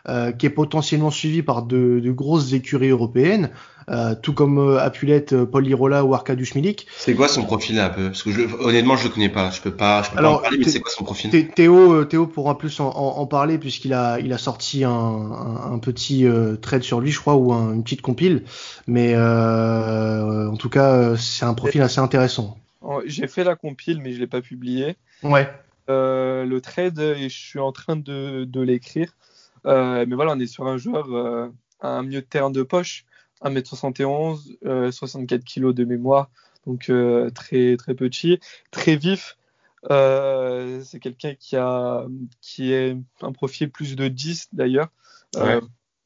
[0.10, 3.50] euh, qui est potentiellement suivi par de, de grosses écuries européennes,
[3.90, 6.88] euh, tout comme euh, Apulette, Paul Lirola ou Arkadiusz Milik.
[6.98, 8.06] C'est quoi son profil là, un peu?
[8.08, 9.50] Parce que je, honnêtement, je le connais pas.
[9.52, 11.50] Je peux pas, je peux Alors, pas en parler, mais c'est quoi son profil?
[11.56, 15.74] Théo, Théo pourra plus en, en, en parler puisqu'il a, il a sorti un, un,
[15.74, 18.44] un petit euh, trade sur lui, je crois, ou un, une petite compile.
[18.88, 22.58] Mais en tout cas, c'est un profil assez intéressant.
[23.06, 24.96] J'ai fait la compile, mais je l'ai pas publié.
[25.24, 25.48] Ouais.
[25.90, 29.14] le trade, et je suis en train de, de l'écrire.
[29.66, 31.48] Euh, mais voilà, on est sur un joueur euh,
[31.82, 33.06] un milieu de terrain de poche,
[33.44, 36.30] 1m71, euh, 64 kg de mémoire,
[36.66, 38.40] donc euh, très très petit,
[38.72, 39.38] très vif.
[39.90, 42.06] C'est quelqu'un qui a
[42.42, 44.90] qui est un profil plus de 10 d'ailleurs,
[45.38, 45.60] ouais.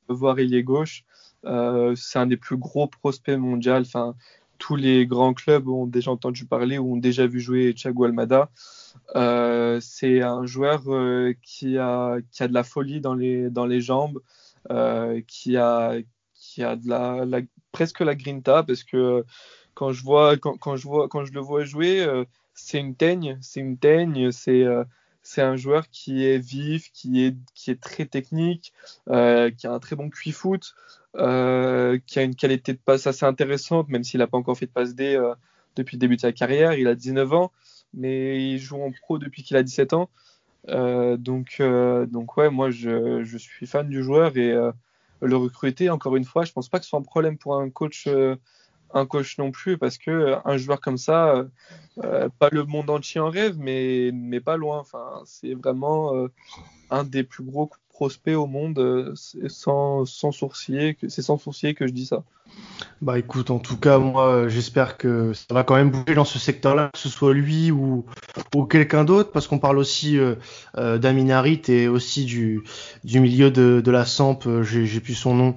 [0.07, 1.05] voire ailier gauche.
[1.43, 3.73] c'est un des plus gros prospects mondiaux.
[3.73, 4.15] Enfin,
[4.59, 8.49] tous les grands clubs ont déjà entendu parler ou ont déjà vu jouer Thiago Almada.
[9.15, 13.65] Euh, c'est un joueur euh, qui, a, qui a de la folie dans les, dans
[13.65, 14.19] les jambes,
[14.71, 15.95] euh, qui, a,
[16.33, 19.23] qui a de la, la, presque la grinta, parce que
[19.73, 22.05] quand je, vois, quand, quand je, vois, quand je le vois jouer,
[22.53, 24.65] c'est une teigne, c'est une teigne, c'est
[25.25, 28.73] c'est un joueur qui est vif, qui est, qui est très technique,
[29.07, 30.75] qui a un très bon QI foot,
[31.15, 34.71] qui a une qualité de passe assez intéressante, même s'il n'a pas encore fait de
[34.71, 35.19] passe D
[35.75, 36.73] depuis le début de sa carrière.
[36.73, 37.51] Il a 19 ans,
[37.93, 40.09] mais il joue en pro depuis qu'il a 17 ans.
[40.69, 44.71] Euh, donc, euh, donc ouais, moi je, je, suis fan du joueur et euh,
[45.21, 47.69] le recruter, encore une fois, je pense pas que ce soit un problème pour un
[47.69, 48.07] coach
[48.95, 51.45] un coach non plus parce que un joueur comme ça,
[52.03, 54.79] euh, pas le monde entier en rêve, mais, mais pas loin.
[54.79, 56.27] Enfin, c'est vraiment euh,
[56.89, 59.13] un des plus gros prospects au monde, euh,
[59.47, 60.97] sans, sans sourciller.
[61.07, 62.23] C'est sans sourciller que je dis ça.
[63.01, 66.39] Bah écoute, en tout cas, moi j'espère que ça va quand même bouger dans ce
[66.39, 68.05] secteur-là, que ce soit lui ou,
[68.55, 70.35] ou quelqu'un d'autre, parce qu'on parle aussi euh,
[70.77, 72.61] euh, d'Aminarit et aussi du,
[73.03, 75.55] du milieu de, la Samp, j'ai plus son nom,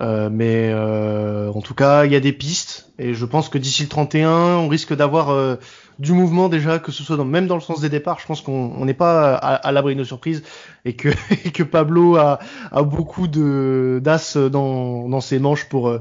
[0.00, 3.58] euh, mais euh, en tout cas, il y a des pistes, et je pense que
[3.58, 5.56] d'ici le 31, on risque d'avoir euh,
[6.00, 8.18] du mouvement déjà, que ce soit même dans le sens des départs.
[8.18, 10.42] Je pense qu'on n'est pas à, l'abri de surprises
[10.84, 11.10] et que,
[11.54, 12.40] que Pablo a,
[12.72, 15.96] a beaucoup d'as dans, dans ses manches pour,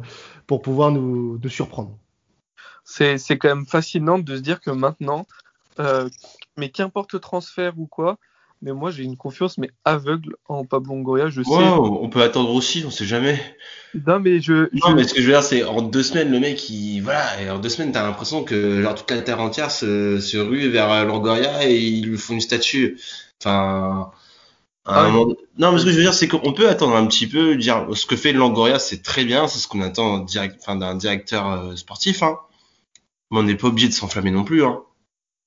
[0.48, 1.98] pour pouvoir nous, nous surprendre.
[2.84, 5.26] C'est quand même fascinant de se dire que maintenant,
[5.80, 6.10] euh,
[6.58, 8.18] mais qu'importe le transfert ou quoi,
[8.62, 11.30] mais moi j'ai une confiance mais aveugle en Pablo Longoria.
[11.30, 11.66] Je wow, sais.
[11.66, 13.40] On peut attendre aussi, on sait jamais.
[14.08, 14.70] Non mais je.
[14.74, 14.96] Non je...
[14.96, 17.50] mais ce que je veux dire c'est en deux semaines le mec il voilà et
[17.50, 21.06] en deux semaines t'as l'impression que genre toute la terre entière se, se rue vers
[21.06, 23.00] Longoria et ils lui font une statue.
[23.42, 24.12] Enfin.
[24.86, 25.34] Ah, moment...
[25.58, 27.88] Non mais ce que je veux dire c'est qu'on peut attendre un petit peu dire
[27.94, 31.50] ce que fait Longoria c'est très bien c'est ce qu'on attend direct enfin d'un directeur
[31.52, 32.38] euh, sportif hein.
[33.32, 34.84] Mais on n'est pas obligé de s'enflammer non plus hein.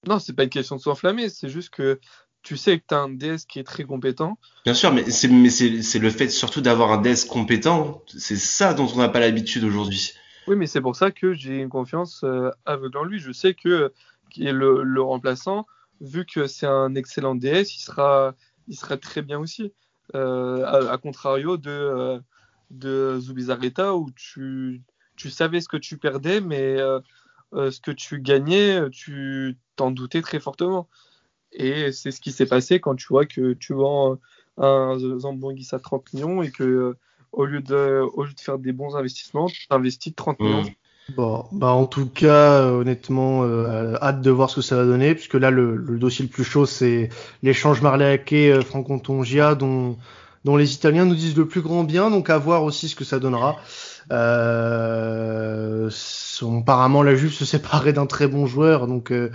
[0.06, 2.00] Non c'est pas une question de s'enflammer c'est juste que
[2.46, 4.38] tu sais que tu as un DS qui est très compétent.
[4.64, 8.72] Bien sûr, mais c'est mais c'est le fait surtout d'avoir un DS compétent, c'est ça
[8.72, 10.12] dont on n'a pas l'habitude aujourd'hui.
[10.46, 13.18] Oui, mais c'est pour ça que j'ai une confiance euh, aveugle en lui.
[13.18, 13.92] Je sais que
[14.30, 15.66] qui est le, le, remplaçant,
[16.00, 18.36] vu que c'est un excellent DS, il sera
[18.68, 19.72] il sera très bien aussi.
[20.14, 22.20] Euh, à, à, contrario de euh,
[22.70, 24.82] de Zubizarreta où tu
[25.16, 27.00] tu savais ce que tu perdais, mais euh,
[27.52, 30.88] ce que tu gagnais, tu t'en doutais très fortement.
[31.52, 34.18] Et c'est ce qui s'est passé quand tu vois que tu vends
[34.58, 36.98] un Zambonguis à 30 millions et que euh,
[37.32, 40.62] au, lieu de, au lieu de faire des bons investissements, tu investis 30 millions.
[40.62, 40.74] Mmh.
[41.14, 45.14] Bon, bah en tout cas, honnêtement, euh, hâte de voir ce que ça va donner,
[45.14, 47.10] puisque là, le, le dossier le plus chaud, c'est
[47.44, 49.96] l'échange Marleake Franco Tongia, dont,
[50.44, 53.04] dont les Italiens nous disent le plus grand bien, donc à voir aussi ce que
[53.04, 53.56] ça donnera.
[54.12, 55.90] Euh,
[56.60, 59.30] apparemment, la Juve se séparait d'un très bon joueur, donc euh,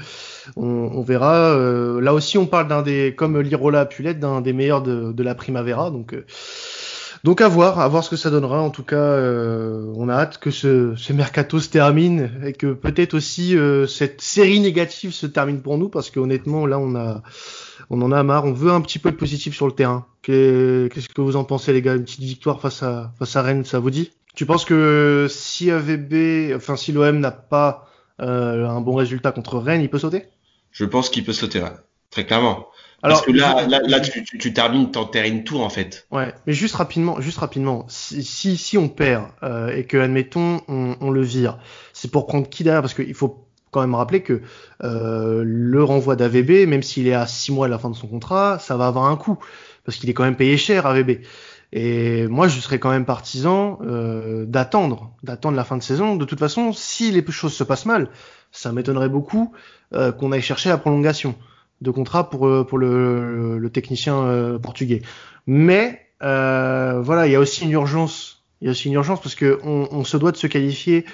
[0.56, 1.52] on, on, verra.
[1.52, 5.24] Euh, là aussi, on parle d'un des, comme Lirola Pulette, d'un des meilleurs de, de,
[5.24, 6.16] la Primavera, donc.
[7.24, 8.62] Donc à voir, à voir ce que ça donnera.
[8.62, 13.14] En tout cas, euh, on a hâte que ce, mercato se termine et que peut-être
[13.14, 17.22] aussi euh, cette série négative se termine pour nous parce que honnêtement là on a,
[17.92, 18.46] on en a marre.
[18.46, 20.08] On veut un petit peu de positif sur le terrain.
[20.24, 21.96] Qu'est-ce que vous en pensez les gars?
[21.96, 24.12] Une petite victoire face à face à Rennes, ça vous dit?
[24.34, 27.88] Tu penses que si AVB, enfin si l'OM n'a pas
[28.22, 30.26] euh, un bon résultat contre Rennes, il peut sauter?
[30.72, 31.70] Je pense qu'il peut sauter, ouais.
[32.12, 32.68] Très clairement.
[33.04, 36.06] Alors, Parce que là, là, là tu, tu, tu termines, t'enterrines tout en fait.
[36.12, 40.62] Ouais, mais juste rapidement, juste rapidement, si, si, si on perd euh, et que, admettons,
[40.68, 41.58] on, on le vire,
[41.94, 42.82] c'est pour prendre qui derrière?
[42.82, 44.42] Parce qu'il faut quand même rappeler que
[44.84, 48.08] euh, le renvoi d'AVB, même s'il est à 6 mois à la fin de son
[48.08, 49.40] contrat, ça va avoir un coût
[49.84, 51.22] parce qu'il est quand même payé cher AVB.
[51.74, 56.18] Et moi, je serais quand même partisan euh, d'attendre, d'attendre la fin de saison.
[56.18, 58.10] De toute façon, si les choses se passent mal,
[58.52, 59.54] ça m'étonnerait beaucoup
[59.94, 61.34] euh, qu'on aille chercher la prolongation
[61.82, 65.02] de contrat pour euh, pour le, le technicien euh, portugais.
[65.48, 68.44] Mais euh, voilà, il y a aussi une urgence.
[68.62, 71.06] Il y a aussi une urgence parce que on, on se doit de se qualifier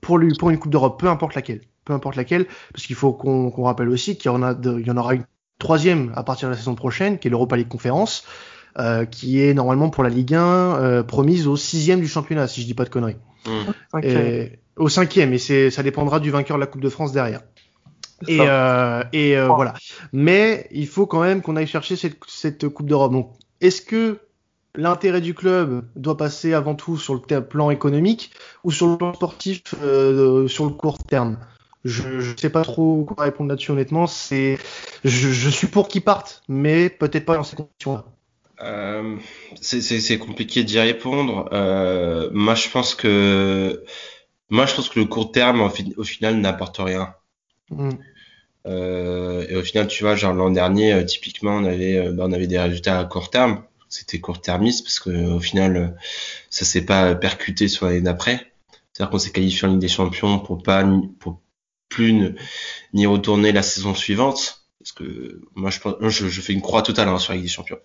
[0.00, 3.12] pour lui pour une coupe d'Europe, peu importe laquelle, peu importe laquelle, parce qu'il faut
[3.12, 5.24] qu'on qu'on rappelle aussi qu'il y en a, de, il y en aura une
[5.58, 8.24] troisième à partir de la saison prochaine, qui est l'Europa League Conférence,
[8.78, 12.62] euh, qui est normalement pour la Ligue 1 euh, promise au sixième du championnat, si
[12.62, 13.16] je dis pas de conneries.
[13.46, 13.98] Mmh.
[14.02, 17.42] Et, au cinquième, et c'est ça dépendra du vainqueur de la Coupe de France derrière.
[18.28, 19.74] Et, euh, et euh, voilà.
[20.12, 23.12] Mais il faut quand même qu'on aille chercher cette, cette Coupe d'Europe.
[23.12, 24.18] Donc, est-ce que
[24.74, 28.30] l'intérêt du club doit passer avant tout sur le plan économique
[28.64, 31.38] ou sur le plan sportif euh, sur le court terme?
[31.84, 34.06] Je, ne sais pas trop quoi répondre là-dessus honnêtement.
[34.06, 34.58] C'est,
[35.04, 38.04] je, je, suis pour qu'ils partent, mais peut-être pas dans ces conditions-là.
[38.62, 39.16] Euh,
[39.60, 41.48] c'est compliqué d'y répondre.
[41.52, 43.84] Euh, moi, je pense que
[44.48, 47.14] moi, je pense que le court terme, au, au final, n'apporte rien.
[47.70, 47.90] Mm.
[48.66, 52.24] Euh, et au final, tu vois, genre l'an dernier, euh, typiquement, on avait, euh, bah,
[52.26, 53.62] on avait des résultats à court terme.
[53.88, 55.96] C'était court-termiste parce que au final,
[56.50, 58.52] ça s'est pas percuté sur l'année d'après.
[58.92, 60.84] C'est-à-dire qu'on s'est qualifié en Ligue des Champions pour pas,
[61.20, 61.40] pour
[61.88, 62.34] plus
[62.92, 64.66] ni retourner la saison suivante.
[64.80, 67.52] Parce que moi, je, pense, je fais une croix totale hein, sur la Ligue des
[67.52, 67.78] Champions.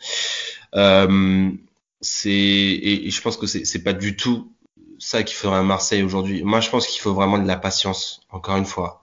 [0.76, 1.52] Euh,
[2.02, 4.52] c'est et, et, je pense que c'est pas du tout
[5.00, 6.44] ça qu'il faudrait à Marseille aujourd'hui.
[6.44, 8.99] Moi, je pense qu'il faut vraiment de la patience, encore une fois.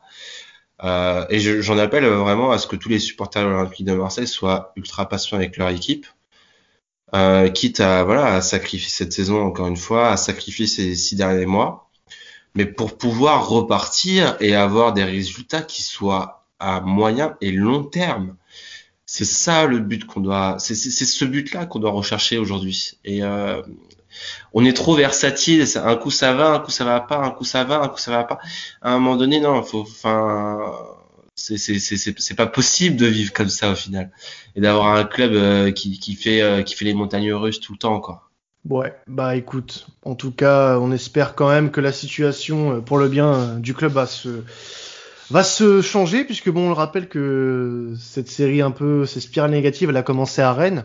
[0.85, 4.72] Euh, et j'en appelle vraiment à ce que tous les supporters olympiques de Marseille soient
[4.77, 6.07] ultra patients avec leur équipe,
[7.14, 11.16] euh, quitte à voilà à sacrifier cette saison encore une fois, à sacrifier ces six
[11.16, 11.89] derniers mois,
[12.55, 18.37] mais pour pouvoir repartir et avoir des résultats qui soient à moyen et long terme.
[19.07, 22.99] C'est ça le but qu'on doit, c'est ce but-là qu'on doit rechercher aujourd'hui.
[23.05, 23.62] Et euh,
[24.53, 25.64] on est trop versatile.
[25.77, 27.99] Un coup ça va, un coup ça va pas, un coup ça va, un coup
[27.99, 28.39] ça va pas.
[28.83, 29.87] À un moment donné, non, faut,
[31.37, 34.11] c'est pas possible de vivre comme ça au final
[34.55, 37.79] et d'avoir un club euh, qui, fait euh, qui fait les montagnes russes tout le
[37.79, 38.23] temps quoi.
[38.69, 42.99] Ouais, bah écoute, en tout cas, on espère quand même que la situation euh, pour
[42.99, 44.43] le bien du club va se
[45.31, 49.53] va se changer puisque bon, on le rappelle que cette série un peu, ces spirales
[49.53, 50.85] négatives, elle a commencé à Rennes.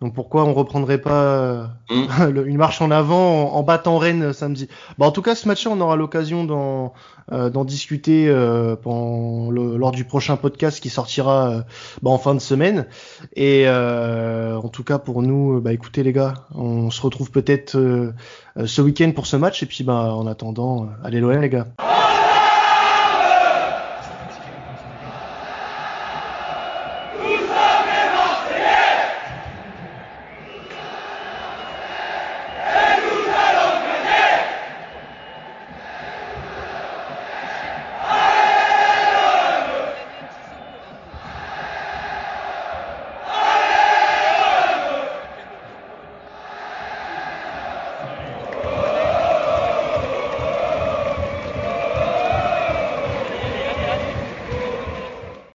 [0.00, 2.46] Donc pourquoi on reprendrait pas mmh.
[2.46, 4.68] une marche en avant en, battant Rennes samedi?
[4.96, 6.92] Bah, En tout cas, ce match-là, on aura l'occasion d'en
[7.32, 11.62] euh, discuter euh, pendant le, lors du prochain podcast qui sortira euh,
[12.02, 12.86] bah, en fin de semaine.
[13.34, 17.76] Et euh, en tout cas, pour nous, bah, écoutez les gars, on se retrouve peut-être
[18.64, 19.62] ce week-end pour ce match.
[19.64, 21.66] Et puis bah, en attendant, allez l'OM les gars